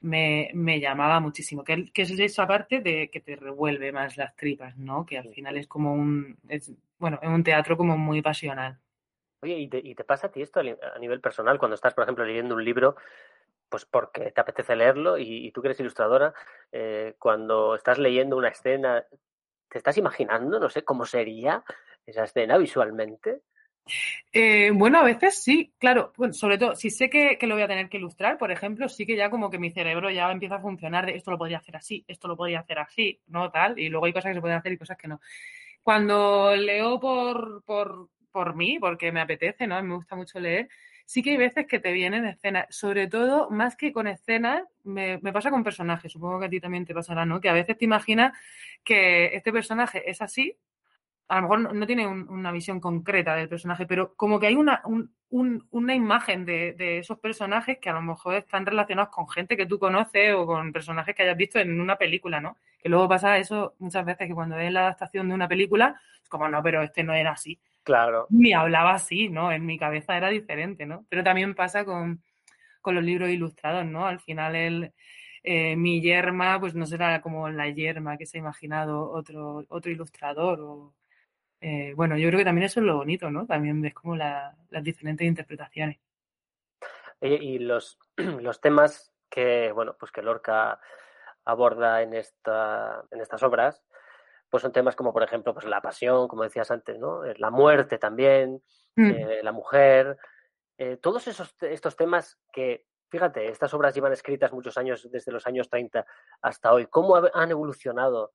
me, 0.00 0.50
me 0.54 0.80
llamaba 0.80 1.18
muchísimo, 1.20 1.64
que, 1.64 1.90
que, 1.92 2.02
es 2.02 2.10
esa 2.18 2.46
parte 2.46 2.80
de 2.80 3.08
que 3.10 3.20
te 3.20 3.36
revuelve 3.36 3.90
más 3.90 4.16
las 4.16 4.36
tripas, 4.36 4.76
¿no? 4.76 5.06
Que 5.06 5.18
al 5.18 5.32
final 5.32 5.56
es 5.56 5.66
como 5.66 5.94
un, 5.94 6.36
es, 6.48 6.72
bueno, 6.98 7.18
es 7.22 7.28
un 7.28 7.42
teatro 7.42 7.76
como 7.76 7.96
muy 7.96 8.20
pasional. 8.20 8.78
Oye, 9.40 9.58
¿y 9.58 9.68
te, 9.68 9.78
¿y 9.78 9.94
te, 9.94 10.04
pasa 10.04 10.26
a 10.26 10.30
ti 10.30 10.42
esto 10.42 10.60
a 10.60 10.98
nivel 10.98 11.20
personal 11.20 11.58
cuando 11.58 11.74
estás, 11.74 11.94
por 11.94 12.04
ejemplo, 12.04 12.24
leyendo 12.24 12.54
un 12.54 12.64
libro, 12.64 12.96
pues 13.68 13.84
porque 13.86 14.30
te 14.30 14.40
apetece 14.40 14.76
leerlo 14.76 15.18
y, 15.18 15.46
y 15.46 15.50
tú 15.52 15.60
que 15.60 15.68
eres 15.68 15.80
ilustradora, 15.80 16.34
eh, 16.70 17.14
cuando 17.18 17.74
estás 17.74 17.98
leyendo 17.98 18.36
una 18.36 18.48
escena, 18.48 19.04
¿te 19.74 19.78
estás 19.78 19.98
imaginando, 19.98 20.60
no 20.60 20.70
sé, 20.70 20.84
cómo 20.84 21.04
sería 21.04 21.64
esa 22.06 22.22
escena 22.22 22.56
visualmente? 22.58 23.40
Eh, 24.32 24.70
bueno, 24.72 25.00
a 25.00 25.02
veces 25.02 25.42
sí, 25.42 25.74
claro, 25.78 26.12
bueno, 26.16 26.32
sobre 26.32 26.58
todo 26.58 26.76
si 26.76 26.90
sé 26.90 27.10
que, 27.10 27.36
que, 27.38 27.48
lo 27.48 27.56
voy 27.56 27.64
a 27.64 27.66
tener 27.66 27.88
que 27.88 27.96
ilustrar, 27.96 28.38
por 28.38 28.52
ejemplo, 28.52 28.88
sí 28.88 29.04
que 29.04 29.16
ya 29.16 29.30
como 29.30 29.50
que 29.50 29.58
mi 29.58 29.72
cerebro 29.72 30.12
ya 30.12 30.30
empieza 30.30 30.54
a 30.54 30.60
funcionar 30.60 31.06
de 31.06 31.16
esto 31.16 31.32
lo 31.32 31.38
podría 31.38 31.58
hacer 31.58 31.74
así, 31.74 32.04
esto 32.06 32.28
lo 32.28 32.36
podría 32.36 32.60
hacer 32.60 32.78
así, 32.78 33.20
no 33.26 33.50
tal, 33.50 33.76
y 33.76 33.88
luego 33.88 34.06
hay 34.06 34.12
cosas 34.12 34.30
que 34.30 34.36
se 34.36 34.40
pueden 34.40 34.58
hacer 34.58 34.72
y 34.72 34.78
cosas 34.78 34.96
que 34.96 35.08
no. 35.08 35.20
Cuando 35.82 36.54
leo 36.54 37.00
por, 37.00 37.64
por 37.64 38.10
por 38.34 38.56
mí, 38.56 38.78
porque 38.80 39.12
me 39.12 39.20
apetece, 39.20 39.64
¿no? 39.68 39.80
Me 39.80 39.94
gusta 39.94 40.16
mucho 40.16 40.40
leer. 40.40 40.68
Sí 41.06 41.22
que 41.22 41.30
hay 41.30 41.36
veces 41.36 41.66
que 41.66 41.78
te 41.78 41.92
vienen 41.92 42.24
escenas, 42.24 42.66
sobre 42.70 43.08
todo, 43.08 43.50
más 43.50 43.76
que 43.76 43.92
con 43.92 44.06
escenas, 44.06 44.62
me, 44.84 45.18
pasa 45.32 45.50
con 45.50 45.62
personajes, 45.62 46.12
supongo 46.12 46.40
que 46.40 46.46
a 46.46 46.48
ti 46.48 46.60
también 46.60 46.86
te 46.86 46.94
pasará, 46.94 47.26
¿no? 47.26 47.40
Que 47.40 47.50
a 47.50 47.52
veces 47.52 47.76
te 47.76 47.84
imaginas 47.84 48.36
que 48.82 49.34
este 49.34 49.52
personaje 49.52 50.10
es 50.10 50.22
así, 50.22 50.56
a 51.28 51.36
lo 51.36 51.42
mejor 51.42 51.74
no, 51.74 51.86
tiene 51.86 52.06
un, 52.06 52.28
una 52.28 52.52
visión 52.52 52.80
concreta 52.80 53.34
del 53.34 53.48
personaje, 53.48 53.86
pero 53.86 54.14
como 54.14 54.38
que 54.38 54.46
hay 54.46 54.56
una, 54.56 54.82
un, 54.84 55.14
un, 55.30 55.66
una 55.70 55.94
imagen 55.94 56.44
de, 56.44 56.72
de, 56.74 56.98
esos 56.98 57.18
personajes 57.18 57.78
que 57.78 57.90
a 57.90 57.94
lo 57.94 58.02
mejor 58.02 58.34
están 58.36 58.66
relacionados 58.66 59.10
con 59.10 59.28
gente 59.28 59.56
que 59.56 59.66
tú 59.66 59.78
conoces 59.78 60.34
o 60.34 60.46
con 60.46 60.72
personajes 60.72 61.14
que 61.14 61.22
hayas 61.22 61.36
visto 61.36 61.58
en 61.58 61.80
una 61.80 61.96
película, 61.96 62.40
¿no? 62.40 62.56
Que 62.78 62.88
luego 62.88 63.08
pasa 63.08 63.38
eso 63.38 63.74
muchas 63.78 64.04
veces 64.04 64.28
que 64.28 64.34
cuando 64.34 64.56
ves 64.56 64.70
la 64.72 64.80
adaptación 64.80 65.28
de 65.28 65.34
una 65.34 65.48
película, 65.48 66.00
es 66.22 66.28
como, 66.28 66.48
no, 66.48 66.62
pero 66.62 66.82
este 66.82 67.02
no 67.02 67.14
era 67.14 67.32
así. 67.32 67.58
Claro. 67.84 68.26
Ni 68.30 68.52
hablaba 68.52 68.94
así, 68.94 69.28
¿no? 69.28 69.52
En 69.52 69.64
mi 69.66 69.78
cabeza 69.78 70.16
era 70.16 70.30
diferente, 70.30 70.86
¿no? 70.86 71.06
Pero 71.08 71.22
también 71.22 71.54
pasa 71.54 71.84
con, 71.84 72.22
con 72.80 72.94
los 72.94 73.04
libros 73.04 73.28
ilustrados, 73.28 73.84
¿no? 73.84 74.06
Al 74.06 74.20
final 74.20 74.56
el, 74.56 74.92
eh, 75.42 75.76
mi 75.76 76.00
yerma, 76.00 76.58
pues 76.58 76.74
no 76.74 76.86
será 76.86 77.20
como 77.20 77.48
la 77.50 77.68
yerma 77.68 78.16
que 78.16 78.24
se 78.24 78.38
ha 78.38 78.40
imaginado 78.40 79.10
otro, 79.10 79.64
otro 79.68 79.92
ilustrador. 79.92 80.60
O, 80.60 80.94
Eh, 81.60 81.94
bueno, 81.96 82.18
yo 82.18 82.28
creo 82.28 82.38
que 82.38 82.44
también 82.44 82.66
eso 82.66 82.80
es 82.80 82.86
lo 82.86 82.96
bonito, 82.96 83.30
¿no? 83.30 83.46
También 83.46 83.80
ves 83.80 83.94
como 83.94 84.16
las 84.16 84.54
diferentes 84.82 85.26
interpretaciones. 85.26 85.98
Y 87.20 87.58
los, 87.58 87.98
los 88.16 88.60
temas 88.60 89.14
que, 89.30 89.72
bueno, 89.72 89.96
pues 89.98 90.12
que 90.12 90.22
Lorca 90.22 90.78
aborda 91.44 92.02
en, 92.02 92.14
esta, 92.14 93.04
en 93.10 93.20
estas 93.20 93.42
obras, 93.42 93.82
pues 94.54 94.62
son 94.62 94.70
temas 94.70 94.94
como, 94.94 95.12
por 95.12 95.24
ejemplo, 95.24 95.52
pues 95.52 95.66
la 95.66 95.80
pasión, 95.80 96.28
como 96.28 96.44
decías 96.44 96.70
antes, 96.70 96.96
¿no? 96.96 97.24
Eh, 97.24 97.34
la 97.38 97.50
muerte 97.50 97.98
también, 97.98 98.62
mm. 98.94 99.10
eh, 99.10 99.40
la 99.42 99.50
mujer, 99.50 100.16
todos 101.00 101.26
esos, 101.26 101.56
estos 101.60 101.96
temas 101.96 102.38
que, 102.52 102.86
fíjate, 103.10 103.48
estas 103.48 103.74
obras 103.74 103.96
llevan 103.96 104.12
escritas 104.12 104.52
muchos 104.52 104.78
años, 104.78 105.10
desde 105.10 105.32
los 105.32 105.44
años 105.48 105.68
30 105.68 106.06
hasta 106.40 106.72
hoy. 106.72 106.86
¿Cómo 106.86 107.16
han 107.16 107.50
evolucionado, 107.50 108.32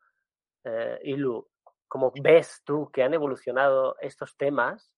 Ilu, 1.03 1.49
¿Cómo 1.87 2.11
ves 2.21 2.63
tú 2.65 2.91
que 2.91 3.01
han 3.01 3.13
evolucionado 3.13 3.95
estos 4.01 4.35
temas 4.35 4.93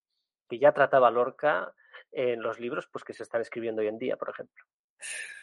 que 0.50 0.58
ya 0.58 0.72
trataba 0.72 1.12
Lorca 1.12 1.72
en 2.12 2.42
los 2.42 2.60
libros 2.60 2.88
pues, 2.92 3.04
que 3.04 3.14
se 3.14 3.22
están 3.22 3.42
escribiendo 3.42 3.84
hoy 3.84 3.90
en 3.90 4.00
día, 4.00 4.18
por 4.18 4.32
ejemplo? 4.32 4.66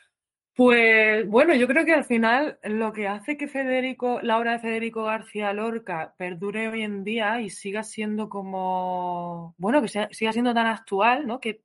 Pues 0.58 1.24
bueno, 1.28 1.54
yo 1.54 1.68
creo 1.68 1.84
que 1.84 1.92
al 1.94 2.04
final 2.04 2.58
lo 2.64 2.92
que 2.92 3.06
hace 3.06 3.36
que 3.36 3.46
Federico, 3.46 4.18
la 4.22 4.38
obra 4.38 4.54
de 4.54 4.58
Federico 4.58 5.04
García 5.04 5.52
Lorca 5.52 6.16
perdure 6.18 6.66
hoy 6.68 6.82
en 6.82 7.04
día 7.04 7.40
y 7.40 7.48
siga 7.48 7.84
siendo 7.84 8.28
como, 8.28 9.54
bueno, 9.56 9.80
que 9.80 9.86
siga 9.86 10.32
siendo 10.32 10.52
tan 10.54 10.66
actual, 10.66 11.28
¿no? 11.28 11.38
Que, 11.38 11.62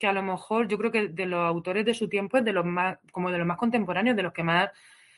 que 0.00 0.08
a 0.08 0.12
lo 0.12 0.24
mejor 0.24 0.66
yo 0.66 0.78
creo 0.78 0.90
que 0.90 1.08
de 1.10 1.26
los 1.26 1.46
autores 1.46 1.84
de 1.84 1.94
su 1.94 2.08
tiempo 2.08 2.36
es 2.38 2.44
de 2.44 2.52
los 2.52 2.64
más, 2.64 2.98
como 3.12 3.30
de 3.30 3.38
los 3.38 3.46
más 3.46 3.56
contemporáneos, 3.56 4.16
de 4.16 4.24
los 4.24 4.32
que 4.32 4.42
más 4.42 4.70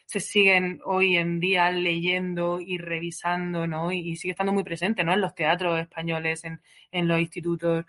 se 0.05 0.21
siguen 0.21 0.81
hoy 0.85 1.17
en 1.17 1.41
día 1.41 1.71
leyendo 1.71 2.61
y 2.61 2.77
revisando, 2.77 3.67
¿no? 3.67 3.93
Y, 3.93 4.17
sigue 4.17 4.33
estando 4.33 4.53
muy 4.53 4.63
presente, 4.63 5.05
¿no? 5.05 5.15
En 5.15 5.23
los 5.23 5.35
teatros 5.35 5.81
españoles, 5.81 6.45
en, 6.45 7.09
los 7.09 7.19
institutos. 7.19 7.87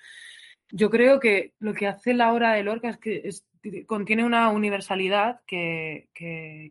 Yo 0.71 0.89
creo 0.89 1.19
que 1.19 1.53
lo 1.59 1.73
que 1.73 1.87
hace 1.87 2.13
la 2.13 2.33
obra 2.33 2.53
de 2.53 2.63
Lorca 2.63 2.89
es 2.89 2.97
que 2.97 3.29
contiene 3.85 4.23
una 4.23 4.49
universalidad 4.49 5.41
que, 5.45 6.09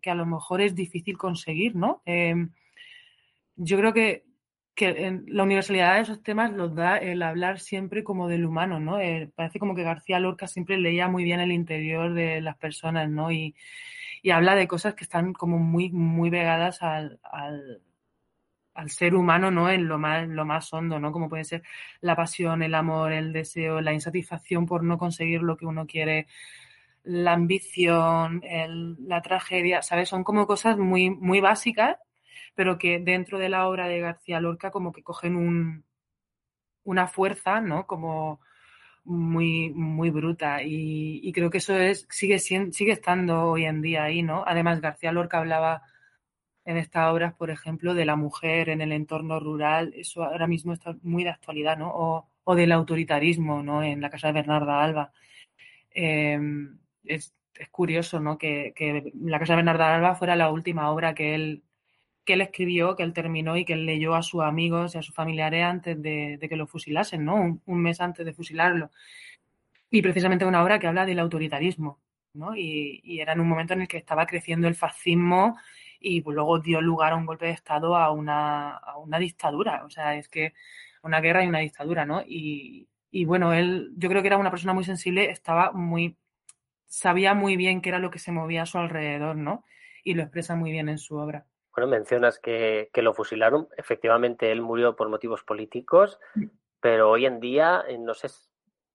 a 0.05 0.15
lo 0.15 0.27
mejor 0.27 0.61
es 0.61 0.75
difícil 0.75 1.17
conseguir, 1.19 1.77
¿no? 1.77 2.03
Em, 2.05 2.51
yo 3.57 3.79
creo 3.79 3.93
que, 3.93 4.25
la 4.79 5.43
universalidad 5.43 5.95
de 5.95 6.03
esos 6.03 6.23
temas 6.23 6.53
los 6.53 6.75
da 6.75 6.99
el 6.99 7.23
hablar 7.23 7.61
siempre 7.61 8.05
como 8.05 8.29
del 8.29 8.45
humano, 8.45 8.79
¿no? 8.79 9.01
Eh, 9.01 9.31
parece 9.35 9.59
como 9.59 9.75
que 9.75 9.83
García 9.83 10.21
Lorca 10.21 10.47
siempre 10.47 10.77
leía 10.77 11.09
muy 11.09 11.25
bien 11.25 11.41
el 11.41 11.51
interior 11.51 12.13
de 12.13 12.43
las 12.43 12.59
personas, 12.59 13.09
¿no? 13.09 13.33
Y, 13.33 13.55
y 14.27 14.31
habla 14.33 14.57
de 14.57 14.67
cosas 14.67 14.95
que 14.95 15.05
están 15.05 15.33
como 15.33 15.59
muy, 15.59 15.91
muy 15.91 16.33
pegadas 16.33 16.83
al, 16.83 17.21
al, 17.23 18.91
ser 18.91 19.15
humano, 19.15 19.53
¿no? 19.53 19.71
En 19.71 19.87
lo 19.87 19.99
más, 19.99 20.27
lo 20.27 20.45
más 20.45 20.73
hondo, 20.73 20.99
¿no? 20.99 21.13
Como 21.13 21.29
puede 21.29 21.45
ser 21.45 21.63
la 22.01 22.17
pasión, 22.17 22.63
el 22.65 22.75
amor, 22.75 23.13
el 23.13 23.33
deseo, 23.33 23.81
la 23.81 23.93
insatisfacción 23.93 24.67
por 24.67 24.83
no 24.83 24.99
conseguir 24.99 25.43
lo 25.43 25.57
que 25.57 25.67
uno 25.67 25.87
quiere, 25.87 26.27
la 27.07 27.35
ambición, 27.35 28.43
la 28.99 29.23
tragedia, 29.23 29.83
¿sabes? 29.83 30.09
Son 30.09 30.25
como 30.25 30.47
cosas 30.47 30.77
muy, 30.77 31.11
muy 31.11 31.41
básicas, 31.41 31.99
pero 32.55 32.79
que 32.79 32.99
dentro 32.99 33.39
de 33.39 33.49
la 33.49 33.69
obra 33.69 33.87
de 33.89 34.01
García 34.01 34.41
Lorca 34.41 34.71
como 34.73 34.93
que 34.93 35.05
cogen 35.05 35.37
un, 35.37 35.85
una 36.85 37.07
fuerza, 37.07 37.61
¿no? 37.61 37.87
Como 37.87 38.41
muy, 39.05 39.71
muy 39.71 40.11
bruta 40.11 40.63
y, 40.65 41.33
creo 41.33 41.51
que 41.51 41.59
eso 41.59 41.77
es, 41.77 42.07
sigue, 42.11 42.39
sigue 42.41 42.93
estando 42.93 43.45
hoy 43.51 43.67
en 43.67 43.83
día 43.83 44.05
ahí, 44.05 44.23
¿no? 44.23 44.43
Además, 44.47 44.81
García 44.81 45.13
Lorca 45.13 45.39
hablaba 45.39 45.83
en 46.65 46.77
estas 46.77 47.13
obras, 47.13 47.35
por 47.35 47.51
ejemplo, 47.51 47.95
de 47.95 48.05
la 48.05 48.17
mujer 48.17 48.69
en 48.71 48.81
el 48.81 48.93
entorno 48.93 49.39
rural, 49.41 49.93
eso 49.97 50.25
ahora 50.25 50.49
mismo 50.49 50.73
está 50.73 50.97
muy 51.03 51.25
de 51.25 51.31
actualidad, 51.31 51.79
¿no? 51.79 51.93
O, 52.45 52.55
del 52.57 52.73
autoritarismo, 52.73 53.63
¿no? 53.63 53.83
En 53.83 54.01
la 54.01 54.11
casa 54.11 54.29
de 54.29 54.35
Bernarda 54.35 54.83
Alba. 54.83 55.13
Em, 55.91 56.79
es, 57.07 57.35
curioso, 57.71 58.21
¿no? 58.21 58.37
Que, 58.37 58.73
que, 58.77 59.13
la 59.15 59.39
casa 59.39 59.55
de 59.55 59.57
Bernarda 59.57 59.95
Alba 59.95 60.15
fuera 60.15 60.37
la 60.37 60.51
última 60.51 60.91
obra 60.91 61.15
que 61.15 61.35
él 61.35 61.63
que 62.27 62.35
él 62.35 62.43
escribió, 62.43 62.97
que 62.97 63.05
él 63.05 63.15
terminó 63.15 63.57
y 63.57 63.65
que 63.65 63.73
él 63.75 63.87
leyó 63.87 64.15
a 64.15 64.23
sus 64.23 64.43
amigos 64.43 64.95
y 64.95 64.99
a 64.99 65.03
sus 65.03 65.15
familiares 65.15 65.65
antes 65.65 66.03
de, 66.03 66.39
que 66.49 66.57
lo 66.57 66.67
fusilasen, 66.67 67.25
¿no? 67.25 67.61
Un, 67.65 67.83
mes 67.83 68.01
antes 68.01 68.27
de 68.27 68.35
fusilarlo. 68.35 68.91
Y 69.91 70.03
precisamente 70.03 70.45
una 70.45 70.63
obra 70.63 70.79
que 70.79 70.89
habla 70.89 71.07
del 71.07 71.21
autoritarismo, 71.21 72.01
¿no? 72.35 72.57
Y, 72.57 73.21
era 73.21 73.33
en 73.33 73.41
un 73.41 73.49
momento 73.49 73.75
en 73.75 73.83
el 73.83 73.89
que 73.89 73.97
estaba 73.99 74.27
creciendo 74.27 74.69
el 74.69 74.75
fascismo 74.75 75.57
y 76.01 76.21
pues, 76.21 76.35
luego 76.35 76.59
dio 76.59 76.81
lugar 76.81 77.13
a 77.13 77.17
un 77.17 77.27
golpe 77.27 77.47
de 77.47 77.53
Estado 77.53 77.97
a 77.97 78.11
una, 78.11 78.77
a 78.77 78.99
una 78.99 79.19
dictadura. 79.19 79.85
O 79.85 79.91
sea, 79.91 80.17
es 80.17 80.29
que 80.29 80.53
una 81.03 81.21
guerra 81.21 81.45
y 81.45 81.49
una 81.49 81.61
dictadura, 81.61 82.05
¿no? 82.05 82.23
Y, 82.27 82.89
y 83.11 83.25
bueno, 83.25 83.53
él, 83.55 83.93
yo 83.97 84.09
creo 84.09 84.23
que 84.23 84.29
era 84.29 84.39
una 84.39 84.51
persona 84.51 84.75
muy 84.75 84.85
sensible, 84.85 85.31
estaba 85.31 85.71
muy, 85.73 86.17
sabía 86.97 87.35
muy 87.35 87.57
bien 87.57 87.83
qué 87.83 87.91
era 87.91 87.99
lo 87.99 88.11
que 88.11 88.19
se 88.19 88.33
movía 88.33 88.63
a 88.63 88.67
su 88.67 88.79
alrededor, 88.79 89.37
¿no? 89.37 89.65
Y 90.03 90.15
lo 90.15 90.23
expresa 90.23 90.57
muy 90.57 90.73
bien 90.73 90.89
en 90.89 90.97
su 90.97 91.17
obra. 91.17 91.45
Bueno, 91.75 91.91
mencionas 91.91 92.39
que, 92.39 92.89
lo 92.95 93.13
fusilaron. 93.13 93.69
Efectivamente, 93.77 94.51
él 94.51 94.63
murió 94.63 94.97
por 94.97 95.11
motivos 95.11 95.45
políticos, 95.45 96.19
mm. 96.35 96.47
pero 96.81 97.11
hoy 97.11 97.27
en 97.27 97.39
día, 97.39 97.85
eh, 97.87 97.99
no 97.99 98.15
sé, 98.15 98.29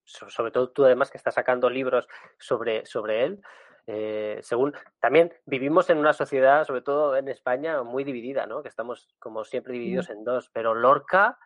sobre 0.04 0.50
todo 0.50 0.72
tú 0.72 0.84
además 0.84 1.12
que 1.12 1.18
estás 1.18 1.36
sacando 1.36 1.70
libros 1.70 2.08
sobre, 2.40 2.88
sobre 2.88 3.24
él, 3.24 3.42
eh, 3.86 4.40
según 4.42 4.74
también 5.00 5.32
vivimos 5.46 5.92
en 5.92 6.00
una 6.00 6.14
sociedad, 6.14 6.66
sobre 6.66 6.82
todo 6.82 7.16
en 7.16 7.28
España, 7.28 7.84
muy 7.84 8.04
dividida, 8.04 8.48
¿no? 8.48 8.64
Que 8.64 8.70
estamos 8.70 9.14
como 9.20 9.44
siempre 9.44 9.74
divididos 9.74 10.10
mm. 10.10 10.14
en 10.14 10.24
dos. 10.24 10.50
Pero 10.52 10.74
Lorca, 10.74 11.38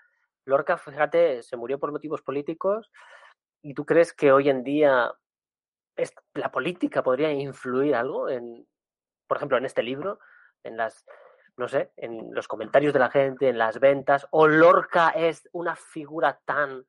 Lorca, 0.46 0.78
fíjate, 0.78 1.44
se 1.44 1.58
murió 1.58 1.80
por 1.80 1.92
motivos 1.92 2.22
políticos. 2.22 2.94
¿Y 3.62 3.74
tú 3.74 3.86
crees 3.86 4.14
que 4.14 4.32
hoy 4.32 4.48
en 4.48 4.64
día 4.64 5.12
la 6.34 6.52
política 6.52 7.04
podría 7.04 7.32
influir 7.32 7.96
algo 7.96 8.30
en, 8.30 8.68
por 9.28 9.38
ejemplo, 9.38 9.58
en 9.58 9.66
este 9.66 9.84
libro, 9.84 10.20
en 10.64 10.78
las 10.78 11.06
no 11.58 11.68
sé, 11.68 11.92
en 11.96 12.34
los 12.34 12.48
comentarios 12.48 12.94
de 12.94 13.00
la 13.00 13.10
gente, 13.10 13.48
en 13.48 13.58
las 13.58 13.80
ventas, 13.80 14.28
o 14.32 14.48
Lorca 14.48 15.10
es 15.10 15.48
una 15.54 15.76
figura 15.76 16.40
tan 16.46 16.84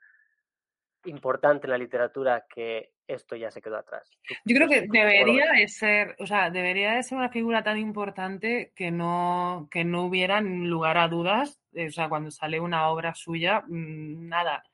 importante 1.04 1.66
en 1.66 1.70
la 1.70 1.78
literatura 1.78 2.44
que 2.52 2.92
esto 3.06 3.36
ya 3.36 3.52
se 3.52 3.62
quedó 3.62 3.76
atrás. 3.76 4.10
Yo 4.44 4.56
creo 4.56 4.68
que 4.68 4.88
debería 4.90 5.52
de 5.52 5.68
ser, 5.68 6.16
o 6.18 6.26
sea, 6.26 6.50
debería 6.50 6.94
de 6.94 7.04
ser 7.04 7.16
una 7.16 7.28
figura 7.28 7.62
tan 7.62 7.78
importante 7.78 8.72
que 8.74 8.90
no, 8.90 9.68
que 9.70 9.84
no 9.84 10.04
hubiera 10.06 10.40
lugar 10.40 10.98
a 10.98 11.06
dudas, 11.06 11.60
o 11.72 11.90
sea, 11.90 12.08
cuando 12.08 12.32
sale 12.32 12.58
una 12.58 12.88
obra 12.88 13.14
suya, 13.14 13.62
mm, 13.68 14.26
nada, 14.28 14.64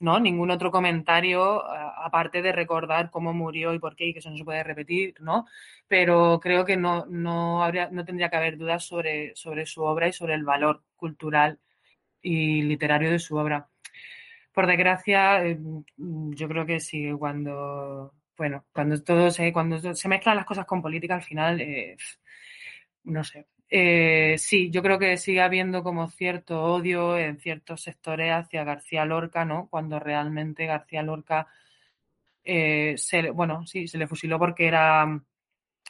¿no? 0.00 0.20
Ningún 0.20 0.50
otro 0.50 0.70
comentario, 0.70 1.64
aparte 1.66 2.42
de 2.42 2.52
recordar 2.52 3.10
cómo 3.10 3.32
murió 3.32 3.74
y 3.74 3.78
por 3.78 3.96
qué, 3.96 4.06
y 4.06 4.12
que 4.12 4.18
eso 4.20 4.30
no 4.30 4.36
se 4.36 4.44
puede 4.44 4.62
repetir, 4.62 5.14
¿no? 5.20 5.46
Pero 5.88 6.40
creo 6.40 6.64
que 6.64 6.76
no, 6.76 7.06
no, 7.06 7.64
habría, 7.64 7.88
no 7.90 8.04
tendría 8.04 8.28
que 8.28 8.36
haber 8.36 8.58
dudas 8.58 8.84
sobre, 8.84 9.34
sobre 9.36 9.66
su 9.66 9.82
obra 9.82 10.08
y 10.08 10.12
sobre 10.12 10.34
el 10.34 10.44
valor 10.44 10.82
cultural 10.96 11.58
y 12.22 12.62
literario 12.62 13.10
de 13.10 13.18
su 13.18 13.36
obra. 13.36 13.68
Por 14.52 14.66
desgracia, 14.66 15.44
eh, 15.46 15.58
yo 15.96 16.48
creo 16.48 16.66
que 16.66 16.80
sí, 16.80 17.10
cuando, 17.18 18.14
bueno, 18.36 18.64
cuando 18.72 19.02
todo 19.02 19.30
se, 19.30 19.52
cuando 19.52 19.94
se 19.94 20.08
mezclan 20.08 20.36
las 20.36 20.46
cosas 20.46 20.66
con 20.66 20.82
política, 20.82 21.16
al 21.16 21.22
final, 21.22 21.60
eh, 21.60 21.96
no 23.04 23.24
sé, 23.24 23.46
eh, 23.76 24.36
sí, 24.38 24.70
yo 24.70 24.82
creo 24.82 25.00
que 25.00 25.16
sigue 25.16 25.40
habiendo 25.40 25.82
como 25.82 26.08
cierto 26.08 26.62
odio 26.62 27.18
en 27.18 27.40
ciertos 27.40 27.82
sectores 27.82 28.30
hacia 28.32 28.62
García 28.62 29.04
Lorca, 29.04 29.44
¿no? 29.44 29.66
Cuando 29.68 29.98
realmente 29.98 30.66
García 30.66 31.02
Lorca, 31.02 31.48
eh, 32.44 32.94
se, 32.96 33.30
bueno, 33.30 33.66
sí, 33.66 33.88
se 33.88 33.98
le 33.98 34.06
fusiló 34.06 34.38
porque 34.38 34.68
era 34.68 35.20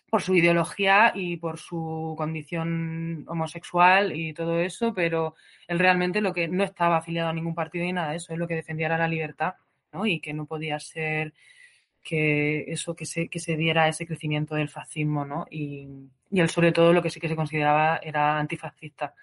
por 0.08 0.22
su 0.22 0.34
ideología 0.34 1.12
y 1.14 1.36
por 1.36 1.58
su 1.58 2.14
condición 2.16 3.26
homosexual 3.28 4.16
y 4.16 4.32
todo 4.32 4.60
eso, 4.60 4.94
pero 4.94 5.34
él 5.68 5.78
realmente 5.78 6.22
lo 6.22 6.32
que 6.32 6.48
no 6.48 6.64
estaba 6.64 6.96
afiliado 6.96 7.28
a 7.28 7.34
ningún 7.34 7.54
partido 7.54 7.84
ni 7.84 7.92
nada 7.92 8.12
de 8.12 8.16
eso, 8.16 8.32
es 8.32 8.38
lo 8.38 8.48
que 8.48 8.54
defendía 8.54 8.86
era 8.86 8.96
la 8.96 9.08
libertad, 9.08 9.56
¿no? 9.92 10.06
Y 10.06 10.20
que 10.20 10.32
no 10.32 10.46
podía 10.46 10.80
ser 10.80 11.34
que 12.02 12.64
eso, 12.72 12.96
que 12.96 13.06
se, 13.06 13.28
que 13.28 13.40
se 13.40 13.56
diera 13.56 13.88
ese 13.88 14.06
crecimiento 14.06 14.54
del 14.54 14.70
fascismo, 14.70 15.24
¿no? 15.26 15.46
Y, 15.50 16.08
y 16.34 16.40
él 16.40 16.50
sobre 16.50 16.72
todo 16.72 16.92
lo 16.92 17.00
que 17.00 17.10
sí 17.10 17.20
que 17.20 17.28
se 17.28 17.36
consideraba 17.36 18.00
era 18.02 18.36
antifascista. 18.38 19.14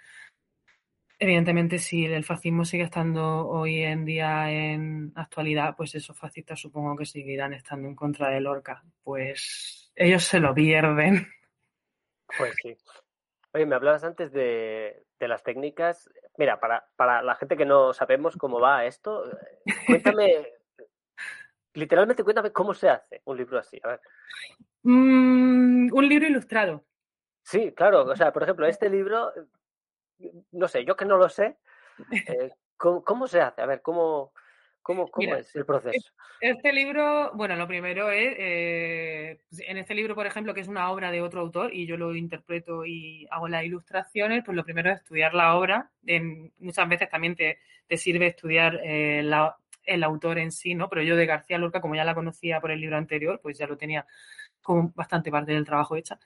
Evidentemente, 1.19 1.77
si 1.77 2.05
el 2.05 2.23
fascismo 2.23 2.63
sigue 2.63 2.83
estando 2.83 3.47
hoy 3.49 3.83
en 3.83 4.05
día 4.05 4.49
en 4.49 5.11
actualidad, 5.15 5.75
pues 5.75 5.93
esos 5.93 6.17
fascistas 6.17 6.61
supongo 6.61 6.95
que 6.95 7.05
seguirán 7.05 7.53
estando 7.53 7.89
en 7.89 7.95
contra 7.95 8.29
de 8.29 8.39
Lorca. 8.39 8.81
Pues 9.03 9.91
ellos 9.93 10.23
se 10.23 10.39
lo 10.39 10.53
pierden. 10.53 11.27
Pues 12.37 12.55
sí. 12.63 12.77
Oye, 13.53 13.65
me 13.65 13.75
hablabas 13.75 14.05
antes 14.05 14.31
de, 14.31 15.03
de 15.19 15.27
las 15.27 15.43
técnicas. 15.43 16.09
Mira, 16.37 16.61
para, 16.61 16.85
para 16.95 17.21
la 17.21 17.35
gente 17.35 17.57
que 17.57 17.65
no 17.65 17.91
sabemos 17.91 18.37
cómo 18.37 18.61
va 18.61 18.85
esto, 18.85 19.25
cuéntame 19.85 20.47
literalmente 21.73 22.23
cuéntame 22.23 22.53
cómo 22.53 22.73
se 22.73 22.87
hace 22.87 23.21
un 23.25 23.35
libro 23.35 23.59
así. 23.59 23.77
A 23.83 23.89
ver. 23.89 24.01
Mm, 24.83 25.93
un 25.93 26.07
libro 26.07 26.25
ilustrado. 26.25 26.85
Sí, 27.51 27.73
claro. 27.73 28.05
O 28.05 28.15
sea, 28.15 28.31
por 28.31 28.43
ejemplo, 28.43 28.65
este 28.65 28.89
libro, 28.89 29.33
no 30.51 30.67
sé, 30.69 30.85
yo 30.85 30.95
que 30.95 31.03
no 31.03 31.17
lo 31.17 31.27
sé, 31.27 31.57
eh, 32.27 32.49
¿Cómo, 32.77 33.27
se 33.27 33.41
hace? 33.41 33.61
A 33.61 33.67
ver, 33.67 33.81
¿cómo, 33.83 34.33
cómo, 34.81 35.07
cómo 35.07 35.35
es 35.35 35.55
el 35.55 35.65
proceso? 35.65 36.11
Este 36.39 36.73
libro, 36.73 37.31
bueno, 37.35 37.55
lo 37.55 37.67
primero 37.67 38.09
es, 38.09 38.33
eh, 38.39 39.39
pues, 39.49 39.61
en 39.67 39.77
este 39.77 39.93
libro, 39.93 40.15
por 40.15 40.25
ejemplo, 40.25 40.55
que 40.55 40.61
es 40.61 40.67
una 40.67 40.89
obra 40.89 41.11
de 41.11 41.21
otro 41.21 41.41
autor 41.41 41.71
y 41.71 41.85
yo 41.85 41.95
lo 41.97 42.15
interpreto 42.15 42.83
y 42.83 43.27
hago 43.29 43.47
las 43.47 43.65
ilustraciones, 43.65 44.43
pues 44.43 44.55
lo 44.55 44.63
primero 44.63 44.89
es 44.89 44.97
estudiar 44.97 45.35
la 45.35 45.55
obra. 45.55 45.91
muchas 46.57 46.89
veces 46.89 47.07
también 47.09 47.35
te, 47.35 47.59
sirve 47.95 48.27
estudiar 48.27 48.79
eh, 48.83 49.19
el 49.83 50.03
autor 50.03 50.39
en 50.39 50.51
sí, 50.51 50.73
¿no? 50.73 50.89
Pero 50.89 51.03
yo 51.03 51.15
de 51.15 51.27
García 51.27 51.59
Lorca, 51.59 51.81
como 51.81 51.95
ya 51.95 52.03
la 52.03 52.15
conocía 52.15 52.59
por 52.61 52.71
el 52.71 52.81
libro 52.81 52.97
anterior, 52.97 53.39
pues 53.43 53.59
ya 53.59 53.67
lo 53.67 53.77
tenía 53.77 54.07
como 54.63 54.91
bastante 54.95 55.29
parte 55.29 55.51
del 55.51 55.65
trabajo 55.65 55.95
hecha. 55.95 56.17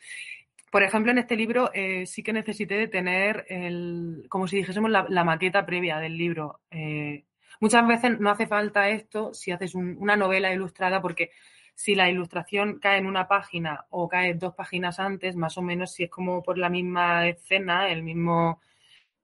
Por 0.75 0.83
ejemplo, 0.83 1.13
en 1.13 1.19
este 1.19 1.37
libro 1.37 1.71
eh, 1.73 2.05
sí 2.05 2.21
que 2.21 2.33
necesité 2.33 2.75
de 2.75 2.89
tener, 2.89 3.45
el, 3.47 4.25
como 4.27 4.45
si 4.45 4.57
dijésemos, 4.57 4.91
la, 4.91 5.23
maqueta 5.23 5.65
previa 5.65 5.99
del 5.99 6.17
libro. 6.17 6.59
Muchas 7.61 7.87
veces 7.87 8.19
no 8.19 8.29
hace 8.29 8.45
falta 8.45 8.89
esto 8.89 9.33
si 9.33 9.51
haces 9.51 9.73
una 9.73 10.17
novela 10.17 10.51
ilustrada 10.51 11.01
porque 11.01 11.31
si 11.73 11.95
la 11.95 12.09
ilustración 12.09 12.79
cae 12.79 12.97
en 12.97 13.05
una 13.05 13.25
página 13.25 13.85
o 13.89 14.09
cae 14.09 14.33
dos 14.33 14.53
páginas 14.53 14.99
antes, 14.99 15.37
más 15.37 15.57
o 15.57 15.61
menos 15.61 15.93
si 15.93 16.03
es 16.03 16.09
como 16.09 16.43
por 16.43 16.57
la 16.57 16.67
misma 16.67 17.25
escena, 17.25 17.87
el 17.87 18.03
mismo... 18.03 18.59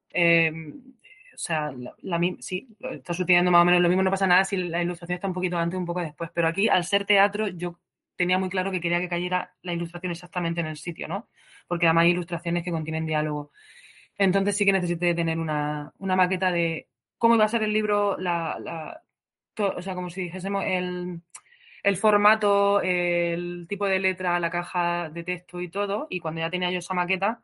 Em, 0.09 0.93
o 1.35 1.37
sea, 1.37 1.73
la, 2.01 2.21
si 2.39 2.65
está 2.79 3.13
sucediendo 3.13 3.51
más 3.51 3.63
o 3.63 3.65
menos 3.65 3.81
lo 3.81 3.89
mismo, 3.89 4.03
no 4.03 4.11
pasa 4.11 4.25
nada 4.25 4.45
si 4.45 4.55
la 4.55 4.81
ilustración 4.81 5.15
está 5.15 5.27
un 5.27 5.33
poquito 5.33 5.57
antes 5.57 5.77
un 5.77 5.85
poco 5.85 5.99
después. 5.99 6.31
Pero 6.33 6.47
aquí, 6.47 6.69
al 6.69 6.85
ser 6.85 7.03
teatro, 7.03 7.49
yo 7.49 7.77
tenía 8.21 8.37
muy 8.37 8.49
claro 8.49 8.69
que 8.69 8.79
quería 8.79 8.99
que 8.99 9.09
cayera 9.09 9.55
la 9.63 9.73
ilustración 9.73 10.11
exactamente 10.11 10.61
en 10.61 10.67
el 10.67 10.77
sitio, 10.77 11.07
¿no? 11.07 11.27
Porque 11.67 11.87
además 11.87 12.03
hay 12.03 12.11
ilustraciones 12.11 12.63
que 12.63 12.69
contienen 12.69 13.07
diálogo. 13.07 13.51
Entonces 14.15 14.55
sí 14.55 14.63
que 14.63 14.73
necesité 14.73 15.15
tener 15.15 15.39
una, 15.39 15.91
una 15.97 16.15
maqueta 16.15 16.51
de 16.51 16.87
cómo 17.17 17.33
iba 17.33 17.45
a 17.45 17.47
ser 17.47 17.63
el 17.63 17.73
libro, 17.73 18.15
la, 18.19 19.01
o 19.57 19.81
sea, 19.81 19.95
como 19.95 20.11
si 20.11 20.21
dijésemos 20.21 20.63
el, 20.67 21.97
formato, 21.97 22.79
el 22.81 23.65
tipo 23.67 23.87
de 23.87 23.97
letra, 23.97 24.39
la 24.39 24.51
caja 24.51 25.09
de 25.09 25.23
texto 25.23 25.59
y 25.59 25.69
todo. 25.71 26.05
Y 26.11 26.19
cuando 26.19 26.41
ya 26.41 26.51
tenía 26.51 26.69
yo 26.69 26.77
esa 26.77 26.93
maqueta, 26.93 27.41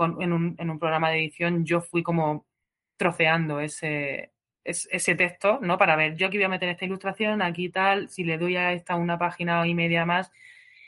en, 0.00 0.32
un, 0.32 0.78
programa 0.80 1.10
de 1.10 1.20
edición, 1.20 1.64
yo 1.64 1.80
fui 1.80 2.02
como 2.02 2.46
troceando 2.96 3.60
ese, 3.60 4.32
ese, 4.66 5.14
texto, 5.14 5.58
¿no? 5.62 5.78
Para 5.78 5.96
ver, 5.96 6.16
yo 6.16 6.26
aquí 6.26 6.36
voy 6.36 6.44
a 6.44 6.48
meter 6.48 6.68
esta 6.68 6.84
ilustración, 6.84 7.42
aquí 7.42 7.68
tal, 7.68 8.08
si 8.08 8.24
le 8.24 8.38
doy 8.38 8.56
a 8.56 8.72
esta 8.72 8.96
una 8.96 9.18
página 9.18 9.66
y 9.66 9.74
media 9.74 10.04
más 10.04 10.32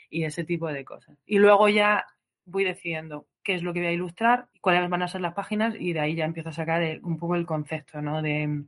y 0.09 0.23
ese 0.23 0.43
tipo 0.43 0.67
de 0.67 0.83
cosas. 0.85 1.17
Y 1.25 1.39
luego 1.39 1.69
ya 1.69 2.05
voy 2.45 2.63
decidiendo 2.63 3.27
qué 3.43 3.55
es 3.55 3.63
lo 3.63 3.73
que 3.73 3.79
voy 3.79 3.89
a 3.89 3.93
ilustrar, 3.93 4.47
cuáles 4.61 4.89
van 4.89 5.01
a 5.01 5.07
ser 5.07 5.21
las 5.21 5.33
páginas 5.33 5.75
y 5.79 5.93
de 5.93 5.99
ahí 5.99 6.15
ya 6.15 6.25
empiezo 6.25 6.49
a 6.49 6.53
sacar 6.53 6.99
un 7.03 7.17
poco 7.17 7.35
el 7.35 7.45
concepto, 7.45 8.01
¿no? 8.01 8.21
De 8.21 8.63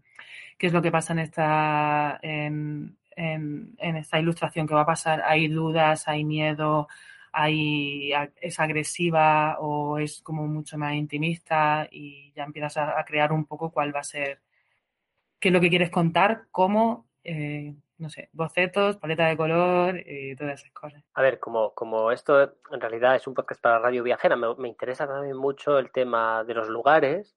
qué 0.58 0.68
es 0.68 0.74
lo 0.74 0.82
que 0.82 0.91
pasa 0.91 1.13
en 1.13 1.20
esta, 1.20 2.20
en, 2.22 2.98
esta 3.15 4.20
ilustración 4.20 4.68
que 4.68 4.74
va 4.74 4.82
a 4.82 4.86
pasar. 4.86 5.22
Hay 5.25 5.48
dudas, 5.48 6.08
hay 6.08 6.24
miedo, 6.24 6.88
hay, 7.32 8.12
es 8.39 8.60
agresiva 8.60 9.58
o 9.60 9.98
es 9.98 10.22
como 10.22 10.48
mucho 10.48 10.77
más 10.77 10.94
intimista 10.94 11.88
y 11.91 12.32
ya 12.36 12.44
empiezas 12.44 12.77
a, 12.77 13.03
crear 13.06 13.32
un 13.32 13.46
poco 13.46 13.72
cuál 13.72 13.96
va 13.96 14.01
a 14.01 14.03
ser, 14.03 14.41
qué 15.42 15.50
es 15.50 15.54
lo 15.54 15.60
que 15.60 15.70
quieres 15.70 15.90
contar, 15.90 16.44
cómo, 16.52 17.10
eh, 17.24 17.74
no 17.98 18.10
sé, 18.10 18.30
bocetos, 18.32 18.98
paleta 18.98 19.26
de 19.26 19.36
color 19.36 20.00
y 20.06 20.36
todas 20.36 20.62
esas 20.62 20.72
cosas. 20.72 21.04
A 21.16 21.22
ver, 21.22 21.40
como, 21.40 21.74
como 21.74 22.12
esto 22.12 22.54
en 22.72 22.80
realidad 22.80 23.16
es 23.16 23.28
un 23.28 23.34
podcast 23.34 23.60
para 23.60 23.80
Radio 23.80 24.04
Viajera, 24.04 24.36
me, 24.36 24.68
interesa 24.68 25.08
también 25.08 25.36
mucho 25.36 25.80
el 25.80 25.92
tema 25.92 26.44
de 26.44 26.54
los 26.54 26.70
lugares 26.70 27.36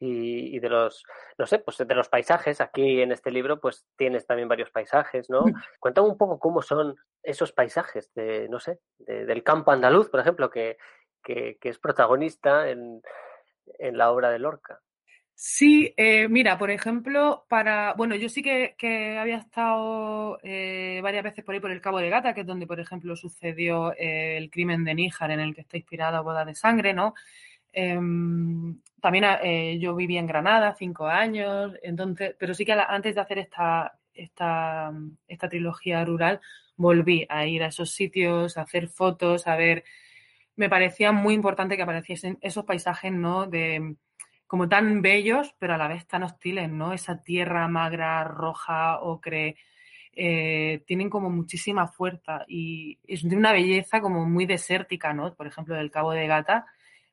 y, 0.00 0.58
de 0.58 0.68
los, 0.68 1.04
no 1.38 1.46
sé, 1.46 1.58
pues 1.58 1.78
de 1.78 1.94
los 1.94 2.08
paisajes. 2.08 2.60
Aquí 2.60 3.00
en 3.00 3.12
este 3.12 3.30
libro 3.30 3.60
pues 3.60 3.86
tienes 3.96 4.26
también 4.26 4.48
varios 4.48 4.70
paisajes, 4.70 5.30
¿no? 5.30 5.42
Mm. 5.42 5.54
Cuéntame 5.78 6.08
un 6.08 6.18
poco 6.18 6.38
cómo 6.38 6.62
son 6.62 6.96
esos 7.22 7.52
paisajes 7.52 8.12
de, 8.14 8.48
no 8.48 8.58
sé, 8.58 8.80
del 8.98 9.42
campo 9.42 9.70
andaluz, 9.70 10.08
por 10.08 10.20
ejemplo, 10.20 10.50
que, 10.50 10.78
que, 11.22 11.58
que 11.60 11.68
es 11.68 11.78
protagonista 11.78 12.68
en, 12.68 13.02
en 13.78 13.98
la 13.98 14.10
obra 14.10 14.30
de 14.30 14.38
Lorca. 14.38 14.80
Sí, 15.36 15.92
eh, 15.96 16.28
mira, 16.28 16.58
por 16.58 16.70
ejemplo, 16.70 17.44
para, 17.48 17.94
bueno, 17.94 18.14
yo 18.14 18.28
sí 18.28 18.40
que, 18.42 19.18
había 19.18 19.36
estado 19.38 20.38
eh, 20.42 21.00
varias 21.02 21.24
veces 21.24 21.44
por 21.44 21.54
ahí 21.54 21.60
por 21.60 21.72
el 21.72 21.80
Cabo 21.80 21.98
de 21.98 22.08
Gata, 22.08 22.34
que 22.34 22.42
es 22.42 22.46
donde, 22.46 22.66
por 22.68 22.78
ejemplo, 22.78 23.16
sucedió 23.16 23.92
eh, 23.94 24.36
el 24.38 24.48
crimen 24.50 24.84
de 24.84 24.94
Níjar, 24.94 25.32
en 25.32 25.40
el 25.40 25.54
que 25.54 25.62
está 25.62 25.76
inspirada 25.76 26.20
Boda 26.20 26.44
de 26.44 26.54
Sangre, 26.54 26.94
¿no? 26.94 27.14
Em, 27.72 28.80
también 29.00 29.80
yo 29.80 29.96
viví 29.96 30.16
en 30.16 30.26
Granada 30.26 30.74
cinco 30.78 31.06
años, 31.08 31.72
entonces, 31.82 32.36
pero 32.38 32.54
sí 32.54 32.64
que 32.64 32.72
antes 32.72 33.14
de 33.16 33.20
hacer 33.20 33.38
esta, 33.38 33.98
esta, 34.14 34.92
esta 35.26 35.48
trilogía 35.48 36.04
rural, 36.04 36.40
volví 36.76 37.26
a 37.28 37.46
ir 37.46 37.62
a 37.64 37.68
esos 37.68 37.90
sitios, 37.90 38.56
a 38.56 38.62
hacer 38.62 38.88
fotos, 38.88 39.46
a 39.48 39.56
ver, 39.56 39.84
me 40.56 40.68
parecía 40.70 41.12
muy 41.12 41.34
importante 41.34 41.76
que 41.76 41.82
apareciesen 41.82 42.38
esos 42.40 42.64
paisajes, 42.64 43.12
¿no? 43.12 43.46
De 43.46 43.96
como 44.54 44.68
tan 44.68 45.02
bellos, 45.02 45.52
pero 45.58 45.74
a 45.74 45.76
la 45.76 45.88
vez 45.88 46.06
tan 46.06 46.22
hostiles, 46.22 46.70
¿no? 46.70 46.92
Esa 46.92 47.20
tierra 47.20 47.66
magra, 47.66 48.22
roja, 48.22 49.00
ocre, 49.00 49.56
eh, 50.12 50.84
tienen 50.86 51.10
como 51.10 51.28
muchísima 51.28 51.88
fuerza 51.88 52.44
y 52.46 53.00
es 53.02 53.28
de 53.28 53.34
una 53.34 53.50
belleza 53.50 54.00
como 54.00 54.24
muy 54.26 54.46
desértica, 54.46 55.12
¿no? 55.12 55.34
Por 55.34 55.48
ejemplo, 55.48 55.74
del 55.74 55.90
Cabo 55.90 56.12
de 56.12 56.28
Gata, 56.28 56.66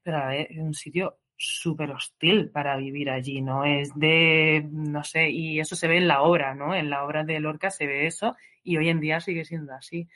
pero 0.03 0.17
a 0.17 0.19
la 0.19 0.27
vez 0.27 0.51
es 0.51 0.59
un 0.59 0.75
sitio 0.75 1.17
súper 1.35 1.89
hostil 1.89 2.51
para 2.51 2.77
vivir 2.77 3.09
allí, 3.09 3.41
¿no? 3.41 3.65
Es 3.65 3.89
de, 3.95 4.63
no 4.71 5.03
sé, 5.03 5.31
y 5.31 5.59
eso 5.59 5.75
se 5.75 5.87
ve 5.87 5.97
en 5.97 6.07
la 6.07 6.21
obra, 6.21 6.53
¿no? 6.53 6.75
En 6.75 6.91
la 6.91 7.03
obra 7.03 7.23
de 7.23 7.39
Lorca 7.39 7.71
se 7.71 7.87
ve 7.87 8.05
eso 8.05 8.35
y 8.63 8.77
hoy 8.77 8.89
en 8.89 8.99
día 8.99 9.19
sigue 9.19 9.45
siendo 9.45 9.73
así. 9.73 10.07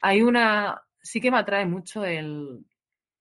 Hay 0.00 0.22
una, 0.22 0.82
sí 1.00 1.20
que 1.20 1.30
me 1.30 1.38
atrae 1.38 1.64
mucho 1.64 2.04
el, 2.04 2.66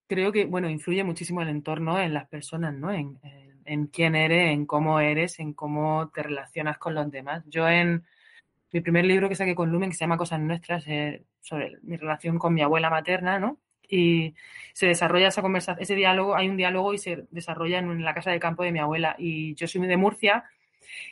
creo 0.07 0.31
que, 0.31 0.45
bueno, 0.45 0.69
influye 0.69 1.03
muchísimo 1.03 1.41
el 1.41 1.49
entorno 1.49 1.99
en 1.99 2.13
las 2.13 2.27
personas, 2.27 2.73
¿no? 2.73 2.91
En, 2.91 3.87
quién 3.87 4.15
eres, 4.15 4.51
en 4.51 4.65
cómo 4.65 4.99
eres, 4.99 5.39
en 5.39 5.53
cómo 5.53 6.09
te 6.13 6.23
relacionas 6.23 6.77
con 6.77 6.95
los 6.95 7.09
demás. 7.09 7.43
Yo 7.47 7.67
en 7.67 8.03
mi 8.71 8.81
primer 8.81 9.05
libro 9.05 9.29
que 9.29 9.35
saqué 9.35 9.55
con 9.55 9.71
Lumen, 9.71 9.89
que 9.89 9.95
se 9.95 10.01
llama 10.01 10.17
Cosas 10.17 10.39
Nuestras, 10.39 10.85
eh, 10.87 11.23
sobre 11.41 11.77
mi 11.83 11.97
relación 11.97 12.39
con 12.39 12.53
mi 12.53 12.61
abuela 12.61 12.89
materna, 12.89 13.39
¿no? 13.39 13.59
Y 13.87 14.35
se 14.73 14.87
desarrolla 14.87 15.27
esa 15.27 15.41
conversación, 15.41 15.81
ese 15.81 15.95
diálogo, 15.95 16.35
hay 16.35 16.49
un 16.49 16.57
diálogo 16.57 16.93
y 16.93 16.97
se 16.97 17.25
desarrolla 17.31 17.79
en, 17.79 18.03
la 18.03 18.13
casa 18.13 18.31
de 18.31 18.39
campo 18.39 18.63
de 18.63 18.71
mi 18.71 18.79
abuela. 18.79 19.15
Y 19.17 19.55
yo 19.55 19.67
soy 19.67 19.85
de 19.87 19.97
Murcia 19.97 20.45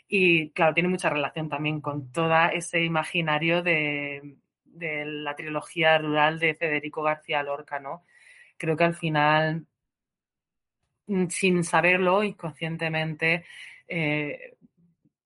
y, 0.07 0.49
claro, 0.51 0.73
tiene 0.73 0.89
mucha 0.89 1.09
relación 1.09 1.49
también 1.49 1.81
con 1.81 2.11
todo 2.11 2.33
ese 2.53 2.83
imaginario 2.83 3.63
de, 3.63 4.37
de 4.65 5.05
la 5.05 5.35
trilogía 5.35 5.97
rural 5.97 6.39
de 6.39 6.55
Federico 6.55 7.03
García 7.03 7.43
Lorca, 7.43 7.79
¿no? 7.79 8.03
Creo 8.61 8.77
que 8.77 8.83
al 8.83 8.93
final, 8.93 9.65
mm, 11.07 11.27
sin 11.29 11.63
saberlo, 11.63 12.23
inconscientemente, 12.23 13.43
eh, 13.87 14.55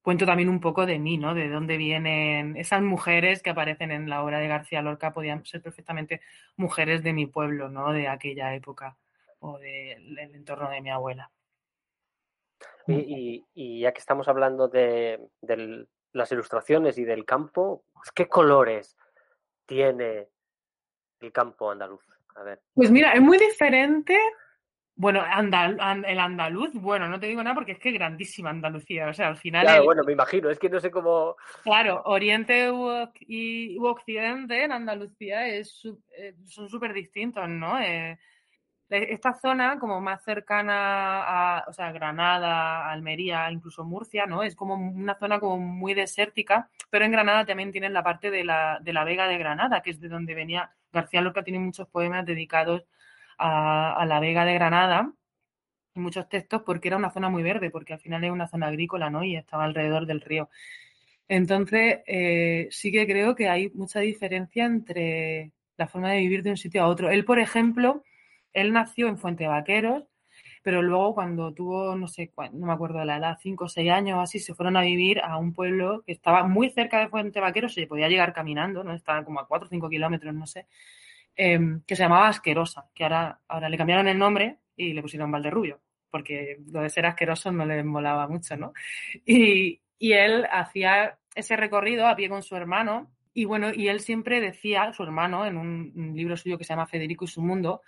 cuento 0.00 0.24
también 0.24 0.48
un 0.48 0.58
poco 0.58 0.86
de 0.86 0.98
mí, 0.98 1.18
¿no? 1.18 1.34
De 1.34 1.50
dónde 1.50 1.76
vienen 1.76 2.56
esas 2.56 2.80
mujeres 2.80 3.42
que 3.42 3.50
aparecen 3.50 3.90
en 3.92 4.08
la 4.08 4.24
obra 4.24 4.38
de 4.38 4.48
García 4.48 4.80
Lorca, 4.80 5.12
podían 5.12 5.44
ser 5.44 5.60
perfectamente 5.60 6.22
mujeres 6.56 7.02
de 7.02 7.12
mi 7.12 7.26
pueblo, 7.26 7.68
¿no? 7.68 7.92
De 7.92 8.08
aquella 8.08 8.54
época 8.54 8.96
o 9.40 9.58
del 9.58 10.18
entorno 10.18 10.70
de 10.70 10.80
mi 10.80 10.90
abuela. 10.90 11.30
Y, 12.86 13.80
ya 13.80 13.92
que 13.92 13.98
estamos 13.98 14.28
hablando 14.28 14.68
de, 14.68 15.28
de, 15.42 15.86
las 16.12 16.32
ilustraciones 16.32 16.96
y 16.96 17.04
del 17.04 17.26
campo, 17.26 17.84
¿qué 18.14 18.28
colores 18.28 18.96
tiene 19.66 20.28
el 21.20 21.32
campo 21.32 21.70
andaluz? 21.70 22.15
Pues 22.74 22.90
mira, 22.90 23.12
es 23.12 23.20
muy 23.20 23.38
diferente. 23.38 24.18
Bueno, 24.98 25.22
el 25.22 26.18
andaluz, 26.18 26.72
bueno, 26.72 27.06
no 27.06 27.20
te 27.20 27.26
digo 27.26 27.42
nada 27.42 27.54
porque 27.54 27.72
es 27.72 27.78
que 27.78 27.90
es 27.90 27.94
grandísima 27.94 28.48
Andalucía. 28.48 29.08
O 29.08 29.12
sea, 29.12 29.28
al 29.28 29.36
final. 29.36 29.64
Claro, 29.64 29.84
bueno, 29.84 30.02
me 30.04 30.12
imagino, 30.12 30.48
es 30.48 30.58
que 30.58 30.70
no 30.70 30.80
sé 30.80 30.90
cómo. 30.90 31.36
Claro, 31.62 32.02
Oriente 32.06 32.70
y 33.20 33.76
Occidente 33.78 34.64
en 34.64 34.72
Andalucía 34.72 35.46
es, 35.48 35.82
eh, 36.16 36.34
son 36.46 36.68
súper 36.70 36.94
distintos, 36.94 37.46
¿no? 37.46 37.78
Eh, 37.78 38.18
esta 38.88 39.34
zona 39.34 39.78
como 39.78 40.00
más 40.00 40.22
cercana 40.22 41.22
a, 41.22 41.64
o 41.66 41.72
sea, 41.72 41.90
Granada, 41.92 42.90
Almería, 42.90 43.50
incluso 43.50 43.84
Murcia, 43.84 44.26
¿no? 44.26 44.42
Es 44.42 44.54
como 44.54 44.74
una 44.74 45.16
zona 45.16 45.40
como 45.40 45.58
muy 45.58 45.94
desértica, 45.94 46.68
pero 46.90 47.04
en 47.04 47.12
Granada 47.12 47.44
también 47.44 47.72
tienen 47.72 47.92
la 47.92 48.04
parte 48.04 48.30
de 48.30 48.44
la, 48.44 48.78
de 48.80 48.92
la 48.92 49.04
Vega 49.04 49.26
de 49.26 49.38
Granada, 49.38 49.82
que 49.82 49.90
es 49.90 50.00
de 50.00 50.08
donde 50.08 50.34
venía 50.34 50.70
García 50.92 51.20
Lorca, 51.20 51.42
tiene 51.42 51.58
muchos 51.58 51.88
poemas 51.88 52.24
dedicados 52.24 52.84
a, 53.38 54.04
la 54.06 54.20
Vega 54.20 54.44
de 54.44 54.54
Granada 54.54 55.12
y 55.94 56.00
muchos 56.00 56.28
textos 56.28 56.62
porque 56.62 56.88
era 56.88 56.96
una 56.96 57.10
zona 57.10 57.28
muy 57.28 57.42
verde, 57.42 57.70
porque 57.70 57.94
al 57.94 58.00
final 58.00 58.24
es 58.24 58.30
una 58.30 58.48
zona 58.48 58.68
agrícola, 58.68 59.10
¿no? 59.10 59.24
Y 59.24 59.36
estaba 59.36 59.64
alrededor 59.64 60.06
del 60.06 60.20
río. 60.20 60.48
Entonces, 61.28 62.00
eh, 62.06 62.68
sí 62.70 62.92
que 62.92 63.06
creo 63.06 63.34
que 63.34 63.48
hay 63.48 63.70
mucha 63.70 64.00
diferencia 64.00 64.64
entre 64.64 65.52
la 65.76 65.88
forma 65.88 66.12
de 66.12 66.20
vivir 66.20 66.42
de 66.42 66.50
un 66.50 66.56
sitio 66.56 66.82
a 66.82 66.86
otro. 66.86 67.10
Él, 67.10 67.24
por 67.24 67.38
ejemplo, 67.38 68.04
él 68.56 68.72
nació 68.72 69.08
en 69.08 69.18
Fuente 69.18 69.46
Vaqueros, 69.46 70.04
pero 70.62 70.82
luego 70.82 71.14
cuando 71.14 71.52
tuvo, 71.52 71.94
no 71.94 72.08
sé, 72.08 72.32
no 72.52 72.66
me 72.66 72.72
acuerdo 72.72 72.98
de 72.98 73.04
la 73.04 73.18
edad, 73.18 73.38
5 73.40 73.66
o 73.66 73.68
6 73.68 73.90
años 73.90 74.18
así, 74.18 74.38
se 74.38 74.54
fueron 74.54 74.78
a 74.78 74.80
vivir 74.80 75.20
a 75.20 75.36
un 75.36 75.52
pueblo 75.52 76.02
que 76.06 76.12
estaba 76.12 76.42
muy 76.44 76.70
cerca 76.70 76.98
de 76.98 77.08
Fuente 77.08 77.38
Vaquero, 77.38 77.68
se 77.68 77.86
podía 77.86 78.08
llegar 78.08 78.32
caminando, 78.32 78.82
¿no? 78.82 78.94
Estaba 78.94 79.24
como 79.24 79.40
a 79.40 79.46
4 79.46 79.66
o 79.66 79.68
5 79.68 79.90
kilómetros, 79.90 80.34
no 80.34 80.46
sé, 80.46 80.66
em, 81.36 81.82
que 81.86 81.96
se 81.96 82.02
llamaba 82.02 82.28
Asquerosa, 82.28 82.88
que 82.94 83.04
ahora, 83.04 83.40
ahora 83.46 83.68
le 83.68 83.76
cambiaron 83.76 84.08
el 84.08 84.18
nombre 84.18 84.56
y 84.74 84.94
le 84.94 85.02
pusieron 85.02 85.30
Valderrubio, 85.30 85.80
porque 86.10 86.56
lo 86.72 86.80
de 86.80 86.88
ser 86.88 87.04
asqueroso 87.04 87.52
no 87.52 87.66
le 87.66 87.84
molaba 87.84 88.26
mucho, 88.26 88.56
¿no? 88.56 88.72
Y, 89.26 89.82
y 89.98 90.12
él 90.12 90.46
hacía 90.50 91.18
ese 91.34 91.56
recorrido 91.56 92.06
a 92.06 92.16
pie 92.16 92.30
con 92.30 92.42
su 92.42 92.56
hermano, 92.56 93.12
y 93.34 93.44
bueno, 93.44 93.70
y 93.72 93.88
él 93.88 94.00
siempre 94.00 94.40
decía, 94.40 94.92
su 94.94 95.02
hermano, 95.02 95.44
en 95.44 95.58
un 95.58 96.12
libro 96.16 96.38
suyo 96.38 96.56
que 96.56 96.64
se 96.64 96.72
llama 96.72 96.86
Federico 96.86 97.26
y 97.26 97.28
su 97.28 97.42
mundo, 97.42 97.82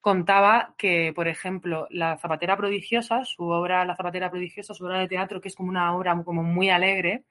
contaba 0.00 0.74
que, 0.78 1.12
por 1.14 1.28
ejemplo, 1.28 1.86
La 1.90 2.16
Zapatera 2.18 2.56
Prodigiosa, 2.56 3.24
su 3.24 3.44
obra 3.44 3.84
La 3.84 3.96
Zapatera 3.96 4.30
Prodigiosa, 4.30 4.74
su 4.74 4.84
obra 4.84 4.98
de 4.98 5.08
teatro, 5.08 5.40
que 5.40 5.48
es 5.48 5.54
como 5.54 5.68
una 5.68 5.94
obra 5.94 6.20
como 6.24 6.42
muy 6.42 6.70
alegre, 6.70 7.24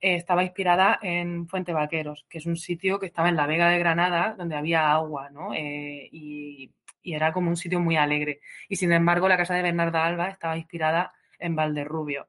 eh, 0.00 0.16
estaba 0.16 0.42
inspirada 0.42 0.98
en 1.00 1.46
Fuente 1.48 1.72
Vaqueros, 1.72 2.26
que 2.28 2.38
es 2.38 2.46
un 2.46 2.56
sitio 2.56 2.98
que 2.98 3.06
estaba 3.06 3.28
en 3.28 3.36
la 3.36 3.46
Vega 3.46 3.68
de 3.68 3.78
Granada, 3.78 4.34
donde 4.36 4.56
había 4.56 4.90
agua, 4.92 5.30
¿no? 5.30 5.54
Eh, 5.54 6.08
y, 6.12 6.70
era 7.04 7.32
como 7.32 7.50
un 7.50 7.56
sitio 7.56 7.80
muy 7.80 7.96
alegre. 7.96 8.40
Y 8.68 8.76
sin 8.76 8.92
embargo, 8.92 9.28
la 9.28 9.36
casa 9.36 9.54
de 9.54 9.62
Bernarda 9.62 10.04
Alba 10.04 10.28
estaba 10.28 10.56
inspirada 10.56 11.12
en 11.38 11.56
Valderrubio, 11.56 12.28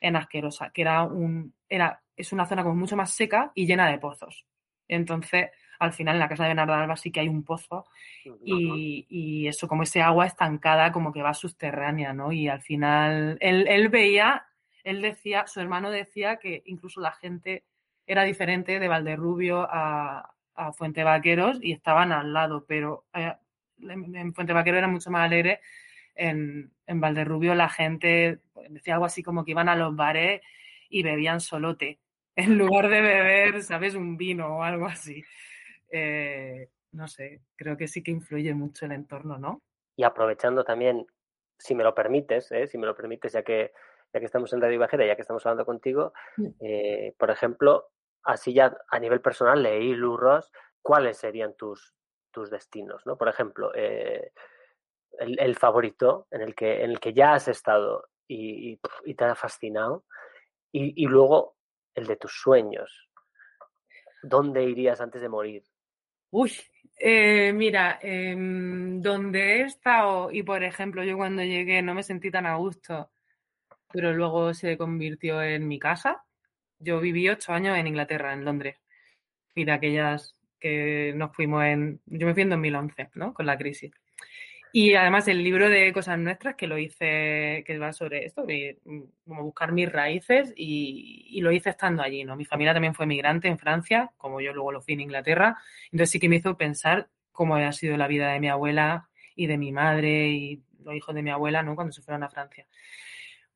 en 0.00 0.14
Asquerosa, 0.16 0.70
que 0.70 0.82
era 0.82 1.02
un, 1.02 1.54
era, 1.68 2.02
es 2.16 2.32
una 2.32 2.46
zona 2.46 2.62
como 2.62 2.76
mucho 2.76 2.96
más 2.96 3.12
seca 3.12 3.50
y 3.54 3.66
llena 3.66 3.90
de 3.90 3.98
pozos. 3.98 4.46
Entonces, 4.86 5.50
al 5.78 5.92
final 5.92 6.16
en 6.16 6.20
la 6.20 6.28
casa 6.28 6.44
de 6.44 6.50
Bernardo 6.50 6.74
Alba 6.74 6.96
sí 6.96 7.10
que 7.10 7.20
hay 7.20 7.28
un 7.28 7.44
pozo 7.44 7.86
y, 8.44 9.46
eso, 9.46 9.68
como 9.68 9.82
ese 9.82 10.00
agua 10.00 10.26
estancada, 10.26 10.92
como 10.92 11.12
que 11.12 11.22
va 11.22 11.34
subterránea, 11.34 12.12
¿no? 12.12 12.32
Y 12.32 12.48
al 12.48 12.62
final 12.62 13.36
él, 13.40 13.88
veía, 13.88 14.46
él 14.84 15.02
decía, 15.02 15.46
su 15.46 15.60
hermano 15.60 15.90
decía 15.90 16.36
que 16.36 16.62
incluso 16.66 17.00
la 17.00 17.12
gente 17.12 17.64
era 18.06 18.24
diferente 18.24 18.78
de 18.78 18.88
Valderrubio 18.88 19.66
a, 19.68 20.28
Fuente 20.76 21.02
Vaqueros 21.02 21.58
y 21.60 21.72
estaban 21.72 22.12
al 22.12 22.32
lado, 22.32 22.64
pero 22.68 23.06
eh, 23.14 23.34
en 23.80 24.32
Fuente 24.34 24.52
Vaquero 24.52 24.78
era 24.78 24.86
mucho 24.86 25.10
más 25.10 25.24
alegre. 25.24 25.60
En, 26.14 26.70
en 26.86 27.00
Valderrubio 27.00 27.54
la 27.54 27.68
gente 27.68 28.38
decía 28.68 28.94
algo 28.94 29.06
así 29.06 29.22
como 29.22 29.44
que 29.44 29.52
iban 29.52 29.68
a 29.68 29.74
los 29.74 29.96
bares 29.96 30.42
y 30.88 31.02
bebían 31.02 31.40
solo 31.40 31.76
té 31.76 31.98
en 32.36 32.56
lugar 32.56 32.88
de 32.88 33.00
beber, 33.00 33.62
¿sabes? 33.62 33.94
Un 33.94 34.16
vino 34.16 34.58
o 34.58 34.62
algo 34.62 34.86
así. 34.86 35.22
Eh, 35.92 36.70
no 36.92 37.06
sé, 37.06 37.42
creo 37.56 37.76
que 37.76 37.86
sí 37.86 38.02
que 38.02 38.10
influye 38.10 38.54
mucho 38.54 38.86
el 38.86 38.92
entorno, 38.92 39.38
¿no? 39.38 39.62
Y 39.96 40.04
aprovechando 40.04 40.64
también, 40.64 41.06
si 41.58 41.74
me 41.74 41.84
lo 41.84 41.94
permites, 41.94 42.50
¿eh? 42.52 42.66
si 42.66 42.78
me 42.78 42.86
lo 42.86 42.96
permites, 42.96 43.32
ya 43.32 43.42
que, 43.42 43.72
ya 44.12 44.20
que 44.20 44.26
estamos 44.26 44.52
en 44.52 44.60
Radio 44.60 44.78
Bajera, 44.78 45.06
ya 45.06 45.14
que 45.14 45.22
estamos 45.22 45.44
hablando 45.44 45.66
contigo, 45.66 46.12
mm. 46.38 46.46
eh, 46.60 47.14
por 47.18 47.30
ejemplo, 47.30 47.90
así 48.24 48.54
ya 48.54 48.76
a 48.88 48.98
nivel 48.98 49.20
personal, 49.20 49.62
leí 49.62 49.94
Lurros, 49.94 50.50
¿cuáles 50.80 51.18
serían 51.18 51.54
tus, 51.56 51.94
tus 52.30 52.50
destinos? 52.50 53.04
¿no? 53.06 53.16
Por 53.16 53.28
ejemplo, 53.28 53.72
el, 53.74 54.30
el, 55.18 55.56
favorito 55.56 56.26
en 56.30 56.40
el, 56.40 56.54
que, 56.54 56.84
en 56.84 56.90
el 56.90 57.00
que 57.00 57.12
ya 57.12 57.34
has 57.34 57.48
estado 57.48 58.08
y, 58.26 58.78
y, 59.04 59.14
te 59.14 59.24
ha 59.24 59.34
fascinado, 59.34 60.04
y, 60.72 61.04
y 61.04 61.06
luego 61.06 61.56
el 61.94 62.06
de 62.06 62.16
tus 62.16 62.32
sueños. 62.32 63.08
¿Dónde 64.22 64.62
irías 64.62 65.00
antes 65.00 65.20
de 65.20 65.28
morir? 65.28 65.64
Uy, 66.34 66.52
eh, 66.98 67.52
mira, 67.54 67.98
em, 68.02 69.02
donde 69.02 69.60
he 69.60 69.62
estado 69.64 70.30
y 70.32 70.42
por 70.42 70.62
ejemplo 70.64 71.04
yo 71.04 71.16
cuando 71.18 71.42
llegué 71.42 71.82
no 71.82 71.94
me 71.94 72.02
sentí 72.02 72.30
tan 72.30 72.46
a 72.46 72.56
gusto, 72.56 73.10
pero 73.92 74.12
luego 74.14 74.54
se 74.54 74.78
convirtió 74.78 75.42
en 75.42 75.68
mi 75.68 75.78
casa. 75.78 76.24
Yo 76.78 77.00
viví 77.00 77.28
ocho 77.28 77.52
años 77.52 77.76
en 77.78 77.86
Inglaterra, 77.88 78.32
en 78.32 78.44
Londres, 78.46 78.78
de 79.56 79.72
aquellas 79.72 80.36
que 80.60 81.12
nos 81.16 81.34
fuimos 81.36 81.64
en, 81.64 82.00
yo 82.06 82.26
me 82.26 82.34
fui 82.34 82.42
en 82.44 82.50
2011, 82.50 83.10
¿no? 83.14 83.34
Con 83.34 83.46
la 83.46 83.58
crisis. 83.58 83.92
Y 84.74 84.94
además 84.94 85.28
el 85.28 85.44
libro 85.44 85.68
de 85.68 85.92
Cosas 85.92 86.18
Nuestras, 86.18 86.54
que 86.54 86.66
lo 86.66 86.78
hice, 86.78 87.62
que 87.66 87.78
va 87.78 87.92
sobre 87.92 88.24
esto, 88.24 88.44
de 88.46 88.78
mm, 88.84 89.00
como 89.26 89.42
buscar 89.44 89.70
mis 89.70 89.92
raíces 89.92 90.52
y, 90.56 91.40
lo 91.42 91.52
hice 91.52 91.70
estando 91.70 92.02
allí, 92.02 92.24
¿no? 92.24 92.36
Mi 92.36 92.46
familia 92.46 92.72
también 92.72 92.94
fue 92.94 93.04
migrante 93.04 93.48
en 93.48 93.58
Francia, 93.58 94.12
como 94.16 94.40
yo 94.40 94.54
luego 94.54 94.72
lo 94.72 94.80
fui 94.80 94.94
en 94.94 95.00
Inglaterra, 95.00 95.58
entonces 95.86 96.10
sí 96.10 96.20
que 96.20 96.28
me 96.28 96.36
hizo 96.36 96.56
pensar 96.56 97.08
cómo 97.32 97.56
ha 97.56 97.72
sido 97.72 97.96
la 97.96 98.06
vida 98.06 98.32
de 98.32 98.40
mi 98.40 98.48
abuela 98.48 99.08
y 99.34 99.46
de 99.46 99.58
mi 99.58 99.72
madre 99.72 100.28
y 100.28 100.62
los 100.84 100.94
hijos 100.94 101.14
de 101.14 101.22
mi 101.22 101.30
abuela, 101.30 101.62
¿no? 101.62 101.74
Cuando 101.74 101.92
se 101.92 102.00
fueron 102.00 102.22
a 102.22 102.30
Francia. 102.30 102.66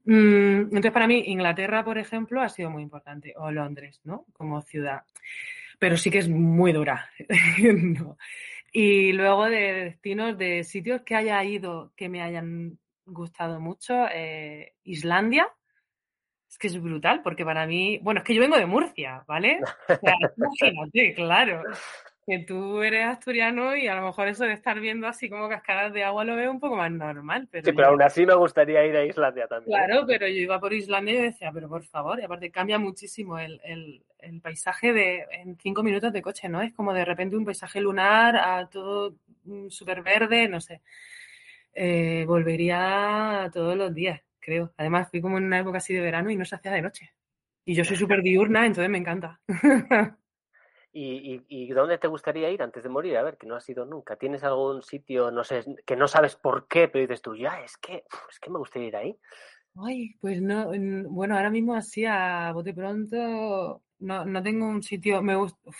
Mm, 0.04 0.64
entonces 0.64 0.92
para 0.92 1.06
mí 1.06 1.22
Inglaterra, 1.26 1.84
por 1.84 1.96
ejemplo, 1.98 2.42
ha 2.42 2.48
sido 2.48 2.70
muy 2.70 2.82
importante, 2.82 3.32
o 3.36 3.50
Londres, 3.50 4.00
¿no? 4.04 4.26
Como 4.34 4.60
ciudad. 4.62 5.02
Pero 5.78 5.96
sí 5.96 6.10
que 6.10 6.18
es 6.18 6.28
muy 6.28 6.72
dura. 6.72 7.10
¿no? 7.72 8.18
Y 8.72 9.12
luego 9.12 9.46
de 9.46 9.84
destinos, 9.84 10.36
de 10.36 10.64
sitios 10.64 11.02
que 11.02 11.14
haya 11.14 11.42
ido 11.44 11.92
que 11.96 12.08
me 12.08 12.22
hayan 12.22 12.78
gustado 13.04 13.60
mucho, 13.60 14.06
eh, 14.12 14.74
Islandia. 14.84 15.48
Es 16.48 16.58
que 16.58 16.68
es 16.68 16.80
brutal, 16.80 17.22
porque 17.22 17.44
para 17.44 17.66
mí, 17.66 17.98
bueno, 18.02 18.20
es 18.20 18.24
que 18.24 18.34
yo 18.34 18.40
vengo 18.40 18.56
de 18.56 18.66
Murcia, 18.66 19.24
¿vale? 19.26 19.60
imagínate, 20.60 21.14
claro 21.14 21.62
que 22.26 22.40
tú 22.40 22.82
eres 22.82 23.06
asturiano 23.06 23.76
y 23.76 23.86
a 23.86 23.94
lo 23.94 24.06
mejor 24.06 24.26
eso 24.26 24.44
de 24.44 24.52
estar 24.52 24.80
viendo 24.80 25.06
así 25.06 25.30
como 25.30 25.48
cascadas 25.48 25.92
de 25.92 26.02
agua 26.02 26.24
lo 26.24 26.34
veo 26.34 26.50
un 26.50 26.58
poco 26.58 26.74
más 26.74 26.90
normal. 26.90 27.46
Pero 27.50 27.64
sí, 27.64 27.72
pero 27.72 27.88
aún 27.88 28.02
así 28.02 28.26
me 28.26 28.34
gustaría 28.34 28.84
ir 28.84 28.96
a 28.96 29.04
Islandia 29.04 29.46
también. 29.46 29.78
Claro, 29.78 30.04
pero 30.06 30.26
yo 30.26 30.34
iba 30.34 30.58
por 30.58 30.72
Islandia 30.72 31.14
y 31.14 31.22
decía, 31.22 31.52
pero 31.54 31.68
por 31.68 31.84
favor, 31.84 32.18
y 32.18 32.24
aparte 32.24 32.50
cambia 32.50 32.80
muchísimo 32.80 33.38
el, 33.38 34.02
paisaje 34.40 34.92
de 34.92 35.26
en 35.30 35.56
cinco 35.58 35.82
minutos 35.82 36.12
de 36.12 36.22
coche, 36.22 36.48
¿no? 36.48 36.62
Es 36.62 36.72
como 36.72 36.92
de 36.92 37.04
repente 37.04 37.36
un 37.36 37.44
paisaje 37.44 37.80
lunar 37.80 38.36
a 38.36 38.68
todo 38.68 39.16
mm, 39.44 39.68
súper 39.68 40.02
verde, 40.02 40.48
no 40.48 40.60
sé. 40.60 40.82
Eh, 41.72 42.24
volvería 42.26 43.50
todos 43.52 43.76
los 43.76 43.94
días, 43.94 44.22
creo. 44.40 44.72
Además, 44.76 45.08
fui 45.10 45.20
como 45.20 45.38
en 45.38 45.44
una 45.44 45.60
época 45.60 45.78
así 45.78 45.94
de 45.94 46.00
verano 46.00 46.30
y 46.30 46.36
no 46.36 46.44
se 46.44 46.56
hacía 46.56 46.72
de 46.72 46.82
noche. 46.82 47.12
Y 47.64 47.74
yo 47.74 47.84
soy 47.84 47.96
súper 47.96 48.22
diurna, 48.22 48.64
entonces 48.66 48.90
me 48.90 48.98
encanta. 48.98 49.40
¿Y, 50.98 51.68
dónde 51.72 51.98
te 51.98 52.08
gustaría 52.08 52.50
ir 52.50 52.62
antes 52.62 52.82
de 52.82 52.88
morir? 52.88 53.18
A 53.18 53.22
ver, 53.22 53.36
que 53.36 53.46
no 53.46 53.54
has 53.54 53.68
ido 53.68 53.84
nunca. 53.84 54.16
¿Tienes 54.16 54.42
algún 54.44 54.82
sitio, 54.82 55.30
no 55.30 55.44
sé, 55.44 55.62
que 55.84 55.94
no 55.94 56.08
sabes 56.08 56.36
por 56.36 56.66
qué, 56.68 56.88
pero 56.88 57.02
dices 57.02 57.20
tú, 57.20 57.36
ya, 57.36 57.60
es 57.60 57.76
que, 57.76 58.04
es 58.30 58.40
que 58.40 58.48
me 58.48 58.58
gustaría 58.58 58.88
ir 58.88 58.96
ahí? 58.96 59.18
Ay, 59.74 60.16
pues 60.22 60.40
no, 60.40 60.70
bueno, 61.10 61.36
ahora 61.36 61.50
mismo 61.50 61.74
así 61.74 62.06
a 62.06 62.50
bote 62.54 62.72
pronto, 62.72 63.82
no, 63.98 64.24
no 64.24 64.42
tengo 64.42 64.66
un 64.66 64.82
sitio, 64.82 65.22
me 65.22 65.36
gusta, 65.36 65.70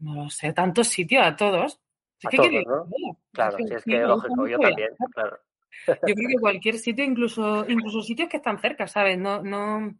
no 0.00 0.24
lo 0.24 0.30
sé, 0.30 0.52
tantos 0.52 0.88
sitios, 0.88 1.24
a 1.24 1.36
todos. 1.36 1.80
a 2.24 2.30
todos, 2.30 2.50
¿no? 2.66 3.18
Claro, 3.32 3.56
si 3.58 3.74
es 3.74 3.84
que, 3.84 4.00
lógico, 4.00 4.46
yo 4.46 4.58
también, 4.58 4.90
claro. 5.12 5.38
Yo 5.86 6.14
creo 6.14 6.28
que 6.28 6.40
cualquier 6.40 6.78
sitio, 6.78 7.04
incluso, 7.04 7.64
incluso 7.68 8.02
sitios 8.02 8.28
que 8.28 8.36
están 8.38 8.58
cerca, 8.58 8.86
¿sabes? 8.86 9.18
No, 9.18 9.42
no, 9.42 9.94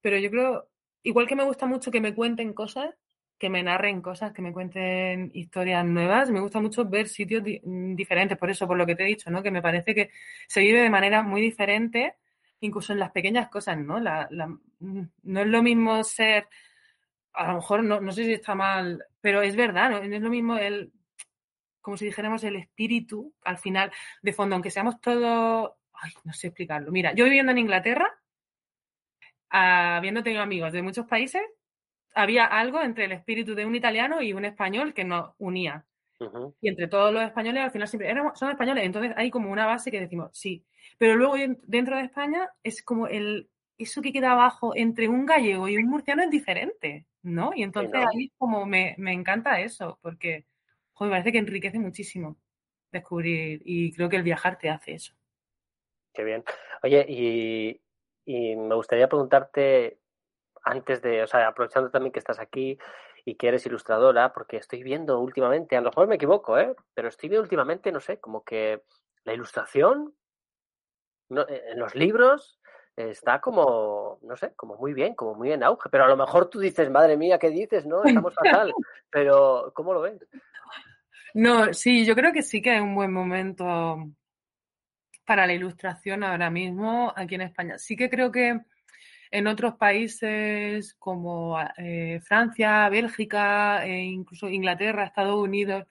pero 0.00 0.18
yo 0.18 0.30
creo, 0.30 0.68
igual 1.02 1.26
que 1.26 1.36
me 1.36 1.44
gusta 1.44 1.66
mucho 1.66 1.90
que 1.90 2.00
me 2.00 2.14
cuenten 2.14 2.52
cosas, 2.52 2.94
que 3.38 3.50
me 3.50 3.62
narren 3.62 4.00
cosas, 4.00 4.32
que 4.32 4.42
me 4.42 4.52
cuenten 4.52 5.30
historias 5.34 5.84
nuevas. 5.84 6.30
Me 6.30 6.40
gusta 6.40 6.60
mucho 6.60 6.84
ver 6.86 7.08
sitios 7.08 7.42
diferentes, 7.44 8.38
por 8.38 8.50
eso, 8.50 8.66
por 8.66 8.76
lo 8.76 8.86
que 8.86 8.94
te 8.94 9.02
he 9.02 9.06
dicho, 9.06 9.30
¿no? 9.30 9.42
Que 9.42 9.50
me 9.50 9.62
parece 9.62 9.94
que 9.94 10.10
se 10.48 10.60
vive 10.60 10.80
de 10.80 10.90
manera 10.90 11.22
muy 11.22 11.40
diferente, 11.40 12.14
incluso 12.60 12.92
en 12.92 12.98
las 12.98 13.10
pequeñas 13.10 13.48
cosas, 13.48 13.78
¿no? 13.78 14.00
La, 14.00 14.28
mm, 14.80 15.02
no 15.24 15.40
es 15.40 15.46
lo 15.46 15.62
mismo 15.62 16.02
ser, 16.02 16.48
a 17.36 17.48
lo 17.48 17.54
mejor 17.56 17.84
no, 17.84 18.00
no 18.00 18.12
sé 18.12 18.24
si 18.24 18.32
está 18.32 18.54
mal, 18.54 19.04
pero 19.20 19.42
es 19.42 19.54
verdad, 19.54 19.90
¿no? 19.90 19.98
es 19.98 20.22
lo 20.22 20.30
mismo 20.30 20.56
el, 20.56 20.92
como 21.80 21.96
si 21.96 22.06
dijéramos 22.06 22.42
el 22.44 22.56
espíritu, 22.56 23.32
al 23.44 23.58
final, 23.58 23.92
de 24.22 24.32
fondo, 24.32 24.54
aunque 24.54 24.70
seamos 24.70 25.00
todos, 25.00 25.72
ay, 25.92 26.12
no 26.24 26.32
sé 26.32 26.48
explicarlo. 26.48 26.90
Mira, 26.90 27.14
yo 27.14 27.24
viviendo 27.24 27.52
en 27.52 27.58
Inglaterra, 27.58 28.06
habiendo 29.50 30.22
tenido 30.22 30.42
amigos 30.42 30.72
de 30.72 30.82
muchos 30.82 31.06
países, 31.06 31.42
había 32.14 32.46
algo 32.46 32.80
entre 32.80 33.04
el 33.04 33.12
espíritu 33.12 33.54
de 33.54 33.66
un 33.66 33.76
italiano 33.76 34.22
y 34.22 34.32
un 34.32 34.44
español 34.44 34.94
que 34.94 35.04
nos 35.04 35.34
unía. 35.38 35.84
Y 36.62 36.68
entre 36.68 36.88
todos 36.88 37.12
los 37.12 37.22
españoles, 37.22 37.62
al 37.62 37.70
final 37.70 37.88
siempre 37.88 38.10
éramos, 38.10 38.38
son 38.38 38.50
españoles, 38.50 38.84
entonces 38.84 39.12
hay 39.16 39.30
como 39.30 39.52
una 39.52 39.66
base 39.66 39.90
que 39.90 40.00
decimos, 40.00 40.30
sí. 40.32 40.64
Pero 40.96 41.14
luego 41.14 41.36
dentro 41.66 41.96
de 41.96 42.04
España 42.04 42.48
es 42.62 42.82
como 42.82 43.06
el, 43.06 43.50
eso 43.78 44.00
que 44.00 44.12
queda 44.12 44.32
abajo 44.32 44.74
entre 44.74 45.08
un 45.08 45.26
gallego 45.26 45.68
y 45.68 45.76
un 45.76 45.88
murciano 45.88 46.22
es 46.22 46.30
diferente, 46.30 47.06
¿no? 47.26 47.50
Y 47.54 47.62
entonces 47.62 47.94
ahí 47.94 48.30
como 48.38 48.64
me, 48.66 48.94
me, 48.98 49.12
encanta 49.12 49.60
eso, 49.60 49.98
porque 50.00 50.46
joder, 50.92 51.10
me 51.10 51.14
parece 51.16 51.32
que 51.32 51.38
enriquece 51.38 51.78
muchísimo 51.78 52.36
descubrir 52.92 53.60
y 53.64 53.92
creo 53.92 54.08
que 54.08 54.16
el 54.16 54.22
viajar 54.22 54.58
te 54.58 54.70
hace 54.70 54.94
eso. 54.94 55.12
Qué 56.14 56.24
bien. 56.24 56.44
Oye, 56.82 57.04
y, 57.08 57.80
y 58.24 58.56
me 58.56 58.74
gustaría 58.74 59.08
preguntarte, 59.08 59.98
antes 60.62 61.02
de, 61.02 61.24
o 61.24 61.26
sea, 61.26 61.48
aprovechando 61.48 61.90
también 61.90 62.12
que 62.12 62.20
estás 62.20 62.38
aquí 62.38 62.78
y 63.24 63.34
que 63.34 63.48
eres 63.48 63.66
ilustradora, 63.66 64.32
porque 64.32 64.56
estoy 64.56 64.82
viendo 64.84 65.18
últimamente, 65.20 65.76
a 65.76 65.80
lo 65.80 65.90
mejor 65.90 66.06
me 66.06 66.14
equivoco, 66.14 66.58
¿eh? 66.58 66.74
pero 66.94 67.08
estoy 67.08 67.28
viendo 67.28 67.42
últimamente, 67.42 67.90
no 67.90 68.00
sé, 68.00 68.20
como 68.20 68.44
que 68.44 68.82
la 69.24 69.34
ilustración 69.34 70.14
eh, 71.30 71.62
en 71.72 71.78
los 71.80 71.94
libros 71.96 72.60
está 72.96 73.40
como, 73.40 74.18
no 74.22 74.36
sé, 74.36 74.52
como 74.56 74.76
muy 74.76 74.94
bien, 74.94 75.14
como 75.14 75.34
muy 75.34 75.52
en 75.52 75.62
auge. 75.62 75.88
Pero 75.90 76.04
a 76.04 76.08
lo 76.08 76.16
mejor 76.16 76.48
tú 76.48 76.58
dices, 76.58 76.90
madre 76.90 77.16
mía, 77.16 77.38
¿qué 77.38 77.50
dices? 77.50 77.86
No, 77.86 78.02
estamos 78.02 78.34
fatal. 78.34 78.72
Pero, 79.10 79.72
¿cómo 79.74 79.92
lo 79.92 80.00
ves? 80.00 80.26
No, 81.34 81.72
sí, 81.74 82.06
yo 82.06 82.14
creo 82.14 82.32
que 82.32 82.42
sí 82.42 82.62
que 82.62 82.76
es 82.76 82.80
un 82.80 82.94
buen 82.94 83.12
momento 83.12 83.98
para 85.26 85.46
la 85.46 85.52
ilustración 85.52 86.24
ahora 86.24 86.50
mismo 86.50 87.12
aquí 87.14 87.34
en 87.34 87.42
España. 87.42 87.78
Sí 87.78 87.96
que 87.96 88.08
creo 88.08 88.32
que 88.32 88.60
en 89.30 89.46
otros 89.46 89.74
países 89.74 90.94
como 90.94 91.58
eh, 91.76 92.20
Francia, 92.22 92.88
Bélgica, 92.88 93.84
e 93.84 94.04
incluso 94.04 94.48
Inglaterra, 94.48 95.04
Estados 95.04 95.36
Unidos, 95.36 95.84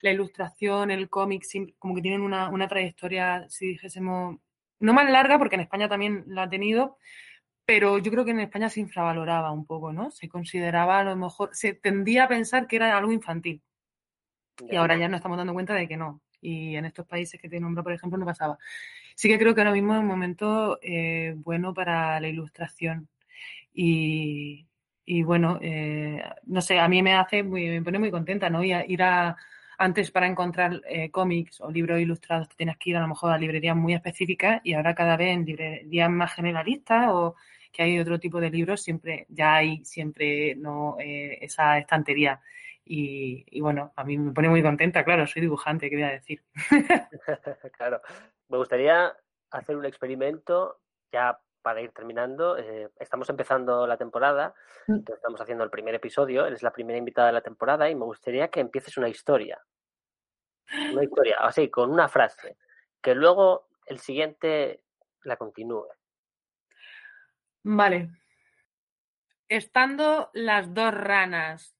la 0.00 0.12
ilustración, 0.12 0.90
el 0.90 1.10
cómic, 1.10 1.44
como 1.78 1.94
que 1.94 2.02
tienen 2.02 2.22
una, 2.22 2.48
una 2.48 2.68
trayectoria, 2.68 3.46
si 3.48 3.66
dijésemos, 3.66 4.36
no 4.80 4.92
más 4.94 5.10
larga, 5.10 5.38
porque 5.38 5.56
en 5.56 5.62
España 5.62 5.88
también 5.88 6.24
la 6.26 6.44
ha 6.44 6.50
tenido, 6.50 6.98
pero 7.64 7.98
yo 7.98 8.10
creo 8.10 8.24
que 8.24 8.30
en 8.30 8.40
España 8.40 8.70
se 8.70 8.80
infravaloraba 8.80 9.52
un 9.52 9.66
poco, 9.66 9.92
¿no? 9.92 10.10
Se 10.10 10.28
consideraba 10.28 11.00
a 11.00 11.04
lo 11.04 11.16
mejor, 11.16 11.50
se 11.52 11.74
tendía 11.74 12.24
a 12.24 12.28
pensar 12.28 12.66
que 12.66 12.76
era 12.76 12.96
algo 12.96 13.12
infantil. 13.12 13.62
Y 14.70 14.76
ahora 14.76 14.96
ya 14.96 15.08
nos 15.08 15.18
estamos 15.18 15.38
dando 15.38 15.52
cuenta 15.52 15.74
de 15.74 15.86
que 15.86 15.96
no. 15.96 16.20
Y 16.40 16.76
en 16.76 16.84
estos 16.84 17.06
países 17.06 17.40
que 17.40 17.48
te 17.48 17.60
nombro, 17.60 17.82
por 17.82 17.92
ejemplo, 17.92 18.18
no 18.18 18.26
pasaba. 18.26 18.58
Sí 19.14 19.28
que 19.28 19.38
creo 19.38 19.54
que 19.54 19.60
ahora 19.60 19.72
mismo 19.72 19.94
es 19.94 20.00
un 20.00 20.06
momento 20.06 20.78
eh, 20.82 21.34
bueno 21.36 21.74
para 21.74 22.20
la 22.20 22.28
ilustración. 22.28 23.08
Y, 23.72 24.66
y 25.04 25.22
bueno, 25.22 25.58
eh, 25.62 26.22
no 26.46 26.60
sé, 26.60 26.78
a 26.80 26.88
mí 26.88 27.02
me 27.02 27.14
hace, 27.14 27.42
muy, 27.42 27.68
me 27.68 27.82
pone 27.82 27.98
muy 27.98 28.10
contenta, 28.10 28.50
¿no? 28.50 28.62
Ir 28.64 29.02
a, 29.02 29.36
antes 29.78 30.10
para 30.10 30.26
encontrar 30.26 30.82
eh, 30.88 31.10
cómics 31.10 31.60
o 31.60 31.70
libros 31.70 32.00
ilustrados 32.00 32.48
tienes 32.56 32.76
que 32.76 32.90
ir 32.90 32.96
a 32.96 33.00
lo 33.00 33.08
mejor 33.08 33.32
a 33.32 33.38
librerías 33.38 33.76
muy 33.76 33.94
específicas 33.94 34.60
y 34.64 34.74
ahora 34.74 34.94
cada 34.94 35.16
vez 35.16 35.34
en 35.34 35.44
librerías 35.44 36.10
más 36.10 36.34
generalistas 36.34 37.10
o 37.10 37.36
que 37.72 37.84
hay 37.84 37.98
otro 37.98 38.18
tipo 38.18 38.40
de 38.40 38.50
libros 38.50 38.82
siempre 38.82 39.26
ya 39.28 39.54
hay 39.54 39.84
siempre 39.84 40.56
no 40.56 40.96
eh, 40.98 41.38
esa 41.40 41.78
estantería. 41.78 42.40
Y, 42.90 43.44
y, 43.50 43.60
bueno 43.60 43.92
a 43.96 44.02
mí 44.02 44.16
me 44.16 44.32
pone 44.32 44.48
muy 44.48 44.62
contenta 44.62 45.04
claro 45.04 45.26
soy 45.26 45.42
dibujante 45.42 45.90
qué 45.90 45.96
voy 45.96 46.04
a 46.04 46.12
decir 46.12 46.42
claro 47.76 48.00
me 48.48 48.56
gustaría 48.56 49.14
hacer 49.50 49.76
un 49.76 49.84
experimento 49.84 50.80
ya 51.12 51.38
para 51.68 51.82
ir 51.82 51.92
terminando, 51.92 52.56
eh, 52.56 52.88
estamos 52.98 53.28
empezando 53.28 53.86
la 53.86 53.98
temporada, 53.98 54.54
mm. 54.86 55.00
estamos 55.06 55.38
haciendo 55.38 55.64
el 55.64 55.70
primer 55.70 55.94
episodio, 55.94 56.46
eres 56.46 56.62
la 56.62 56.72
primera 56.72 56.98
invitada 56.98 57.26
de 57.26 57.34
la 57.34 57.42
temporada 57.42 57.90
y 57.90 57.94
me 57.94 58.06
gustaría 58.06 58.48
que 58.48 58.60
empieces 58.60 58.96
una 58.96 59.10
historia. 59.10 59.62
Una 60.90 61.04
historia, 61.04 61.36
así, 61.40 61.68
con 61.68 61.90
una 61.90 62.08
frase, 62.08 62.56
que 63.02 63.14
luego 63.14 63.68
el 63.84 63.98
siguiente 63.98 64.82
la 65.24 65.36
continúe. 65.36 65.88
Vale. 67.64 68.12
Estando 69.50 70.30
las 70.32 70.72
dos 70.72 70.94
ranas 70.94 71.76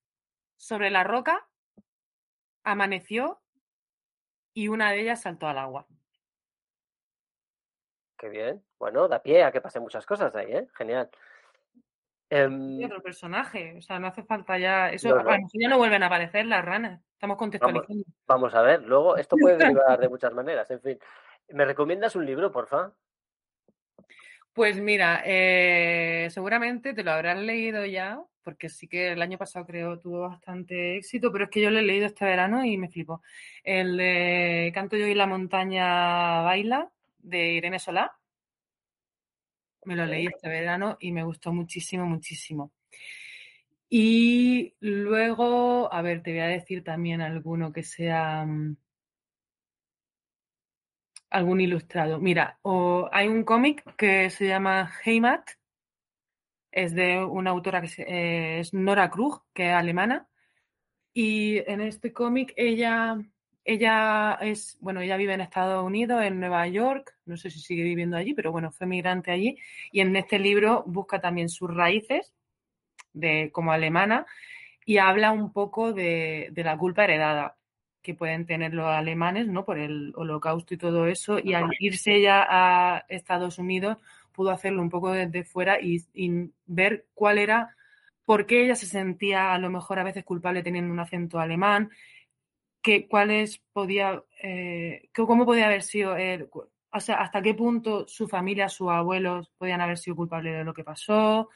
sobre 0.59 0.91
la 0.91 1.03
roca, 1.03 1.49
amaneció 2.63 3.41
y 4.53 4.69
una 4.69 4.91
de 4.91 5.01
ellas 5.01 5.23
saltó 5.23 5.47
al 5.47 5.57
agua. 5.57 5.87
Qué 8.19 8.29
bien. 8.29 8.68
Bueno, 8.79 9.09
da 9.09 9.23
pie 9.23 9.43
a 9.43 9.51
que 9.51 9.61
pasen 9.61 9.83
muchas 9.83 10.07
cosas 10.07 10.35
ahí, 10.35 10.53
¿eh? 10.53 10.67
Genial. 10.75 11.11
Eh, 12.31 12.85
otro 12.85 13.03
personaje, 13.03 13.77
o 13.79 13.81
sea, 13.81 13.99
no 13.99 14.07
hace 14.07 14.23
falta 14.23 14.59
ya. 14.59 14.91
Eso, 14.91 15.09
no, 15.09 15.23
no. 15.23 15.49
ya 15.55 15.69
no 15.69 15.79
vuelven 15.79 16.03
a 16.03 16.07
aparecer 16.07 16.47
las 16.47 16.65
ranas. 16.65 17.01
Estamos 17.13 17.39
contextualizando. 17.39 18.05
Vamos, 18.27 18.53
vamos 18.53 18.55
a 18.55 18.63
ver, 18.63 18.83
luego 18.83 19.17
esto 19.17 19.37
puede 19.37 19.57
derivar 19.59 19.99
de 19.99 20.09
muchas 20.09 20.33
maneras. 20.33 20.71
En 20.71 20.81
fin, 20.81 20.99
¿me 21.49 21.65
recomiendas 21.65 22.15
un 22.17 22.27
libro, 22.27 22.53
porfa? 22.53 22.93
Pues 24.53 24.81
mira, 24.81 25.23
eh, 25.25 26.29
seguramente 26.31 26.93
te 26.93 27.05
lo 27.05 27.13
habrás 27.13 27.39
leído 27.39 27.85
ya, 27.87 28.21
porque 28.43 28.69
sí 28.69 28.89
que 28.89 29.13
el 29.13 29.23
año 29.23 29.39
pasado 29.39 29.65
creo 29.65 29.99
tuvo 29.99 30.29
bastante 30.29 30.97
éxito, 30.97 31.31
pero 31.31 31.45
es 31.45 31.51
que 31.51 31.61
yo 31.61 31.71
lo 31.71 31.79
he 31.79 31.83
leído 31.83 32.07
este 32.07 32.25
verano 32.25 32.65
y 32.65 32.77
me 32.77 32.89
flipo. 32.89 33.23
El 33.63 33.97
de 33.97 34.73
Canto 34.75 34.97
yo 34.97 35.07
y 35.07 35.15
la 35.15 35.27
montaña 35.27 36.43
baila, 36.43 36.91
de 37.19 37.53
Irene 37.53 37.79
Solá. 37.79 38.19
Me 39.89 39.97
lo 39.97 40.05
leí 40.05 40.27
este 40.27 40.51
verano 40.51 40.99
y 41.01 41.13
me 41.13 41.25
gustó 41.25 41.51
muchísimo, 41.51 42.05
muchísimo. 42.05 42.73
Y 43.89 44.75
luego, 44.81 45.91
a 45.91 46.03
ver, 46.03 46.23
te 46.23 46.33
voy 46.33 46.41
a 46.41 46.49
decir 46.49 46.85
también 46.85 47.23
alguno 47.23 47.73
que 47.73 47.83
sea 47.83 48.43
um, 48.47 48.77
algún 51.31 51.63
ilustrado. 51.63 52.19
Mira, 52.19 52.59
o 52.61 53.09
hay 53.11 53.29
un 53.29 53.45
cómic 53.45 53.83
que 53.97 54.29
se 54.29 54.47
llama 54.47 54.93
Heimat, 55.07 55.53
es 56.71 56.95
de 56.95 57.25
una 57.25 57.49
autora 57.49 57.81
que 57.81 57.89
se, 57.89 58.03
eh, 58.03 58.61
es 58.61 58.75
Nora 58.75 59.09
Krug, 59.09 59.43
que 59.55 59.71
es 59.71 59.75
alemana, 59.75 60.29
y 61.15 61.61
en 61.67 61.81
este 61.81 62.13
cómic 62.13 62.53
ella 62.57 63.17
ella 63.69 64.39
es, 64.41 64.79
bueno, 64.81 65.03
ella 65.03 65.19
vive 65.19 65.35
en 65.35 65.43
Estados 65.43 65.85
Unidos, 65.85 66.23
en 66.25 66.41
Nueva 66.41 66.67
York, 66.69 67.15
no 67.27 67.37
sé 67.37 67.51
si 67.51 67.61
sigue 67.61 67.83
viviendo 67.83 68.17
allí, 68.17 68.33
pero 68.33 68.51
bueno, 68.51 68.73
fue 68.73 68.87
migrante 68.87 69.31
allí. 69.31 69.59
Y 69.93 70.01
en 70.01 70.17
este 70.17 70.39
libro 70.39 70.85
busca 70.87 71.21
también 71.21 71.51
sus 71.51 71.69
raíces 71.75 72.33
de, 73.13 73.51
como 73.53 73.71
alemana 73.71 74.25
y 74.87 74.97
habla 74.97 75.33
un 75.33 75.53
poco 75.53 75.93
de, 75.93 76.49
de 76.51 76.65
la 76.65 76.79
culpa 76.79 77.05
heredada 77.05 77.59
que 78.01 78.15
pueden 78.15 78.47
tener 78.47 78.73
los 78.73 78.87
alemanes, 78.87 79.49
¿no? 79.49 79.67
Por 79.67 79.79
el 79.79 80.15
holocausto 80.17 80.73
y 80.73 80.79
todo 80.79 81.07
eso. 81.07 81.39
Y 81.39 81.53
al 81.53 81.69
irse 81.79 82.15
ella 82.15 82.47
a 82.49 83.05
Estados 83.11 83.59
Unidos, 83.59 83.99
pudo 84.33 84.51
hacerlo 84.51 84.81
un 84.81 84.89
poco 84.89 85.13
desde 85.13 85.45
fuera 85.45 85.79
y, 85.79 86.03
y 86.15 86.51
ver 86.65 87.05
cuál 87.13 87.37
era, 87.37 87.77
por 88.25 88.47
qué 88.47 88.65
ella 88.65 88.77
se 88.77 88.87
sentía 88.87 89.53
a 89.53 89.59
lo 89.59 89.69
mejor 89.69 89.99
a 89.99 90.05
veces 90.05 90.25
culpable 90.25 90.63
teniendo 90.63 90.91
un 90.91 91.01
acento 91.01 91.39
alemán 91.39 91.91
que, 92.89 93.07
cuáles 93.07 93.61
podía, 93.75 94.23
eh, 94.43 95.11
cómo 95.15 95.45
podía 95.45 95.67
haber 95.67 95.83
sido 95.83 96.17
o 96.91 97.01
sea, 97.01 97.17
hasta 97.17 97.43
qué 97.43 97.53
punto 97.53 98.09
su 98.09 98.27
familia, 98.27 98.71
sus 98.71 98.89
abuelos 98.89 99.53
podían 99.59 99.83
haber 99.83 99.99
sido 99.99 100.17
culpables 100.17 100.57
de 100.57 100.65
lo 100.65 100.73
que 100.73 100.85
pasó 100.85 101.51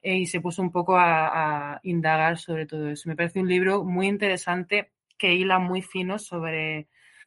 eh, 0.00 0.14
y 0.14 0.26
se 0.26 0.40
puso 0.40 0.62
un 0.62 0.70
poco 0.70 0.96
a, 0.96 1.72
a, 1.72 1.80
indagar 1.82 2.38
sobre 2.38 2.66
todo 2.66 2.88
eso. 2.88 3.08
Me 3.08 3.16
parece 3.16 3.40
un 3.40 3.48
libro 3.48 3.82
muy 3.82 4.06
interesante 4.06 4.92
que 5.18 5.34
hila 5.34 5.58
muy 5.58 5.82
fino 5.82 6.20
sobre, 6.20 6.86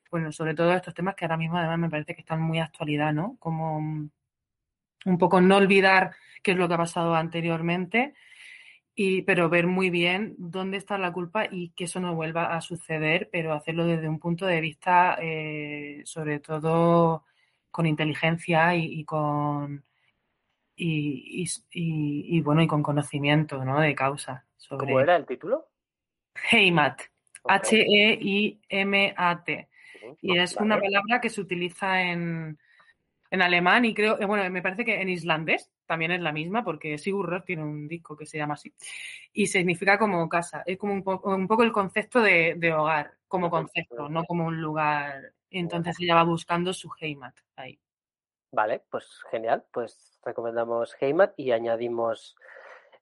bueno, 0.10 0.32
sobre 0.32 0.54
todo 0.54 0.74
estos 0.74 0.94
temas 0.94 1.16
que 1.16 1.26
ahora 1.26 1.36
mismo 1.36 1.58
además 1.58 1.80
me 1.80 1.90
parece 1.90 2.16
que 2.16 2.22
están 2.22 2.42
muy 2.42 2.60
actualidad, 2.60 3.12
¿no? 3.12 3.36
Como 3.40 3.78
un 3.78 5.18
poco 5.20 5.42
no 5.42 5.58
olvidar 5.58 6.16
qué 6.42 6.52
es 6.52 6.58
lo 6.58 6.70
que 6.70 6.76
ha 6.76 6.78
pasado 6.78 7.14
anteriormente 7.14 8.14
y, 8.96 9.24
pero 9.24 9.50
ver 9.50 9.66
muy 9.68 9.90
bien 9.90 10.36
dónde 10.38 10.78
está 10.78 10.98
la 10.98 11.12
culpa 11.12 11.46
y 11.50 11.70
que 11.70 11.86
eso 11.86 12.00
no 12.00 12.14
vuelva 12.16 12.56
a 12.56 12.62
suceder, 12.62 13.30
pero 13.32 13.54
hacerlo 13.54 13.86
desde 13.86 14.08
un 14.08 14.20
punto 14.20 14.46
de 14.46 14.62
vista, 14.62 15.18
eh, 15.20 16.04
sobre 16.06 16.40
todo 16.40 17.26
con 17.72 17.88
inteligencia 17.88 18.76
y, 18.76 19.00
y 19.00 19.04
con 19.04 19.84
y, 20.76 21.48
y, 21.72 22.42
bueno 22.42 22.62
y 22.62 22.68
con 22.68 22.84
conocimiento 22.84 23.66
¿no? 23.66 23.80
de 23.80 23.96
causa. 23.96 24.46
Sobre... 24.58 24.86
¿Cómo 24.86 25.00
era 25.00 25.16
el 25.16 25.26
título? 25.26 25.70
Heimat. 26.52 27.02
H-E-I-M-A-T. 27.46 28.50
Y 30.22 30.38
es 30.38 30.56
una 30.58 30.80
palabra 30.80 31.20
que 31.20 31.30
se 31.30 31.42
utiliza 31.42 32.02
en, 32.02 32.60
en 33.32 33.42
alemán 33.42 33.86
y 33.86 33.94
creo, 33.94 34.18
bueno, 34.28 34.50
me 34.50 34.62
parece 34.62 34.86
que 34.86 35.02
en 35.02 35.10
islandés 35.10 35.73
también 35.86 36.12
es 36.12 36.22
la 36.22 36.32
misma 36.32 36.64
porque 36.64 36.98
Sigur 36.98 37.30
Rós 37.30 37.46
tiene 37.46 37.64
un 37.64 37.88
disco 37.88 38.16
que 38.16 38.26
se 38.26 38.38
llama 38.38 38.56
así. 38.56 38.74
Y 39.34 39.48
significa 39.48 39.98
como 39.98 40.28
casa. 40.30 40.64
Es 40.66 40.78
como 40.78 40.94
un, 40.94 41.04
po 41.04 41.22
un 41.24 41.48
poco 41.48 41.64
el 41.64 41.72
concepto 41.72 42.22
de, 42.22 42.56
de, 42.58 42.74
hogar, 42.74 43.14
como 43.28 43.50
concepto, 43.50 44.10
no 44.10 44.24
como 44.26 44.46
un 44.46 44.62
lugar. 44.62 45.34
Entonces 45.50 45.96
ella 46.00 46.16
va 46.16 46.24
buscando 46.24 46.74
su 46.74 46.90
Heimat 47.00 47.36
ahí. 47.56 47.80
Vale, 48.52 48.84
pues 48.90 49.22
genial. 49.32 49.66
Pues 49.72 50.20
recomendamos 50.24 50.96
Heimat 51.00 51.34
y 51.38 51.52
añadimos 51.52 52.36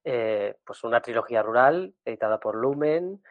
eh, 0.04 0.56
pues 0.64 0.82
una 0.82 1.00
trilogía 1.00 1.42
rural 1.42 1.94
editada 2.04 2.40
por 2.40 2.56
Lumen 2.56 3.22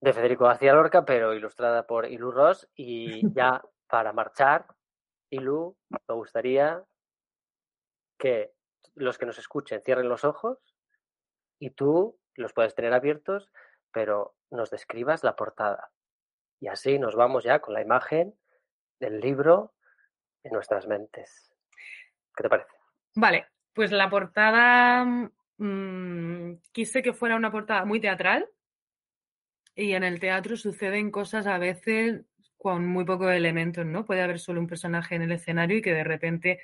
de 0.00 0.12
Federico 0.12 0.44
García 0.44 0.72
Lorca, 0.72 1.04
pero 1.04 1.34
ilustrada 1.34 1.86
por 1.86 2.06
Ilu 2.06 2.30
Ross. 2.30 2.68
Y 2.74 3.22
ya 3.34 3.62
para 3.86 4.12
marchar, 4.12 4.66
Ilu, 5.30 5.76
me 5.90 6.14
gustaría 6.14 6.82
que 8.18 8.52
los 8.94 9.18
que 9.18 9.26
nos 9.26 9.38
escuchen 9.38 9.82
cierren 9.82 10.08
los 10.08 10.24
ojos 10.24 10.58
y 11.58 11.70
tú 11.70 12.18
los 12.36 12.52
puedes 12.52 12.74
tener 12.74 12.92
abiertos, 12.92 13.50
pero 13.92 14.36
nos 14.50 14.70
describas 14.70 15.24
la 15.24 15.36
portada. 15.36 15.90
Y 16.60 16.68
así 16.68 16.98
nos 16.98 17.14
vamos 17.14 17.44
ya 17.44 17.60
con 17.60 17.74
la 17.74 17.82
imagen 17.82 18.34
del 19.00 19.20
libro 19.20 19.74
en 20.42 20.52
nuestras 20.52 20.86
mentes. 20.86 21.52
¿Qué 22.36 22.42
te 22.42 22.48
parece? 22.48 22.70
Vale, 23.14 23.46
pues 23.72 23.92
la 23.92 24.10
portada 24.10 25.04
mmm, 25.58 26.54
quise 26.72 27.02
que 27.02 27.12
fuera 27.12 27.36
una 27.36 27.50
portada 27.50 27.84
muy 27.84 28.00
teatral 28.00 28.48
y 29.74 29.92
en 29.92 30.04
el 30.04 30.20
teatro 30.20 30.56
suceden 30.56 31.10
cosas 31.10 31.46
a 31.46 31.58
veces 31.58 32.24
con 32.56 32.86
muy 32.86 33.04
pocos 33.04 33.32
elementos, 33.32 33.84
¿no? 33.84 34.04
Puede 34.04 34.22
haber 34.22 34.38
solo 34.38 34.60
un 34.60 34.66
personaje 34.66 35.16
en 35.16 35.22
el 35.22 35.32
escenario 35.32 35.78
y 35.78 35.82
que 35.82 35.92
de 35.92 36.04
repente 36.04 36.60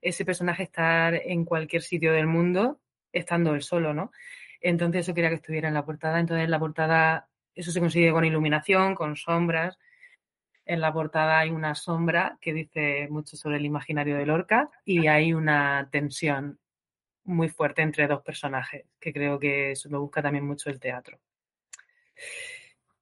ese 0.00 0.24
personaje 0.24 0.64
estar 0.64 1.14
en 1.14 1.44
cualquier 1.44 1.82
sitio 1.82 2.12
del 2.12 2.26
mundo 2.26 2.80
estando 3.12 3.54
él 3.54 3.62
solo, 3.62 3.94
¿no? 3.94 4.12
Entonces 4.60 5.02
eso 5.02 5.14
quería 5.14 5.30
que 5.30 5.36
estuviera 5.36 5.68
en 5.68 5.74
la 5.74 5.84
portada. 5.84 6.18
Entonces 6.18 6.44
en 6.44 6.50
la 6.50 6.58
portada 6.58 7.28
eso 7.54 7.70
se 7.70 7.80
consigue 7.80 8.12
con 8.12 8.24
iluminación, 8.24 8.94
con 8.94 9.16
sombras. 9.16 9.78
En 10.64 10.80
la 10.80 10.92
portada 10.92 11.38
hay 11.38 11.50
una 11.50 11.74
sombra 11.74 12.38
que 12.40 12.52
dice 12.52 13.08
mucho 13.08 13.36
sobre 13.36 13.56
el 13.56 13.64
imaginario 13.64 14.16
de 14.16 14.26
Lorca 14.26 14.70
y 14.84 15.06
hay 15.06 15.32
una 15.32 15.88
tensión 15.90 16.58
muy 17.24 17.48
fuerte 17.48 17.82
entre 17.82 18.06
dos 18.06 18.22
personajes, 18.22 18.84
que 19.00 19.12
creo 19.12 19.38
que 19.38 19.72
eso 19.72 19.88
lo 19.88 20.00
busca 20.00 20.22
también 20.22 20.46
mucho 20.46 20.70
el 20.70 20.80
teatro. 20.80 21.18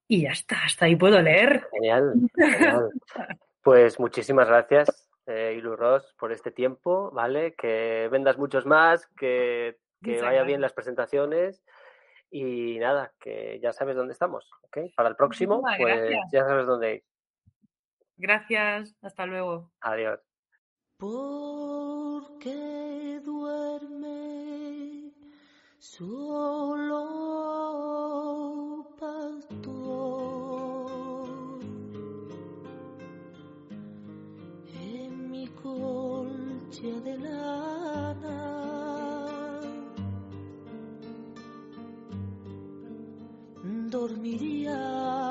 Y 0.07 0.23
ya 0.23 0.31
está, 0.31 0.65
hasta 0.65 0.85
ahí 0.85 0.95
puedo 0.95 1.21
leer. 1.21 1.67
Genial, 1.71 2.13
genial. 2.35 2.89
Pues 3.61 3.99
muchísimas 3.99 4.47
gracias, 4.47 5.09
eh, 5.25 5.55
Ilu 5.57 5.75
Ross, 5.75 6.13
por 6.17 6.31
este 6.31 6.51
tiempo, 6.51 7.11
¿vale? 7.11 7.55
Que 7.55 8.07
vendas 8.11 8.37
muchos 8.37 8.65
más, 8.65 9.07
que, 9.17 9.77
que 10.03 10.21
vaya 10.21 10.43
bien 10.43 10.61
las 10.61 10.73
presentaciones 10.73 11.63
y 12.29 12.77
nada, 12.79 13.13
que 13.19 13.59
ya 13.61 13.71
sabes 13.71 13.95
dónde 13.95 14.13
estamos, 14.13 14.51
¿ok? 14.63 14.77
Para 14.95 15.09
el 15.09 15.15
próximo, 15.15 15.61
pues 15.61 15.79
gracias. 15.79 16.31
ya 16.31 16.45
sabes 16.45 16.65
dónde 16.67 16.95
ir. 16.95 17.03
Gracias, 18.17 18.95
hasta 19.01 19.25
luego. 19.25 19.71
Adiós. 19.81 20.19
Porque 20.97 22.51
duerme 23.23 25.11
solo 25.77 26.95
colcha 36.75 36.99
de 37.01 37.17
lana. 37.17 38.37
Dormiría 43.89 45.24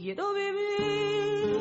Quiero 0.00 0.32
vivir 0.32 1.57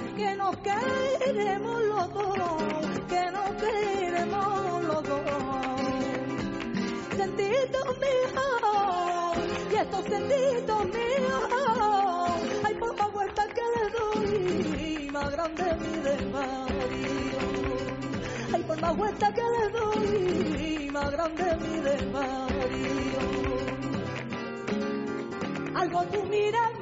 que 0.00 0.34
nos 0.36 0.56
queremos 0.56 1.82
los 1.82 2.14
dos, 2.14 2.62
que 3.08 3.30
nos 3.30 3.50
queremos 3.62 4.84
los 4.84 5.02
dos. 5.04 5.20
sentidos 7.16 7.98
míos, 7.98 9.36
y 9.70 9.74
estos 9.74 10.04
sentidos 10.06 10.84
míos, 10.86 11.42
ay 12.64 12.74
por 12.74 12.96
más 12.98 13.12
vueltas 13.12 13.46
que 13.54 13.62
le 13.74 13.84
doy, 13.98 15.08
más 15.12 15.30
grande 15.30 15.64
mi 15.80 15.96
desvarío. 16.02 17.38
Ay 18.52 18.62
por 18.64 18.80
más 18.80 18.96
vueltas 18.96 19.32
que 19.34 19.42
le 19.42 19.68
doy, 19.78 20.90
más 20.90 21.10
grande 21.12 21.56
mi 21.56 21.80
desvarío. 21.80 23.20
Algo 25.76 26.02
tú 26.06 26.22
miras 26.24 26.78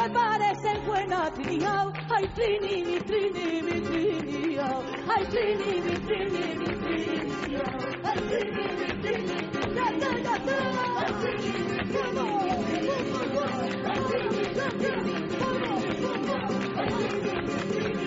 Me 0.00 0.08
parece 0.08 0.78
buena 0.86 1.30
tía. 1.34 1.92
Ay 2.08 2.26
trini 2.34 2.82
mi 2.84 3.00
trini 3.00 3.60
mi 3.62 3.80
trini 3.82 4.54
yao 4.56 4.82
trini 5.30 5.80
mi 5.84 5.94
trini 6.06 6.44
mi 6.60 6.70
trini 6.80 7.52
yao 7.52 7.78
trini 8.28 8.64
mi 8.78 8.88
trini 9.02 9.38
da 9.76 9.86
da 10.00 10.10
da 10.24 10.34
da 10.46 11.04
trini 11.20 11.52
mi 11.68 11.78
trini 11.92 12.24
mi 12.48 12.76
trini 12.80 12.96
trini 14.08 14.36
mi 14.36 14.44
trini 14.56 15.02
mi 15.04 15.16
trini 15.28 16.40
Hai 16.76 16.90
trini 16.98 17.32
mi 17.46 17.58
trini 17.70 17.99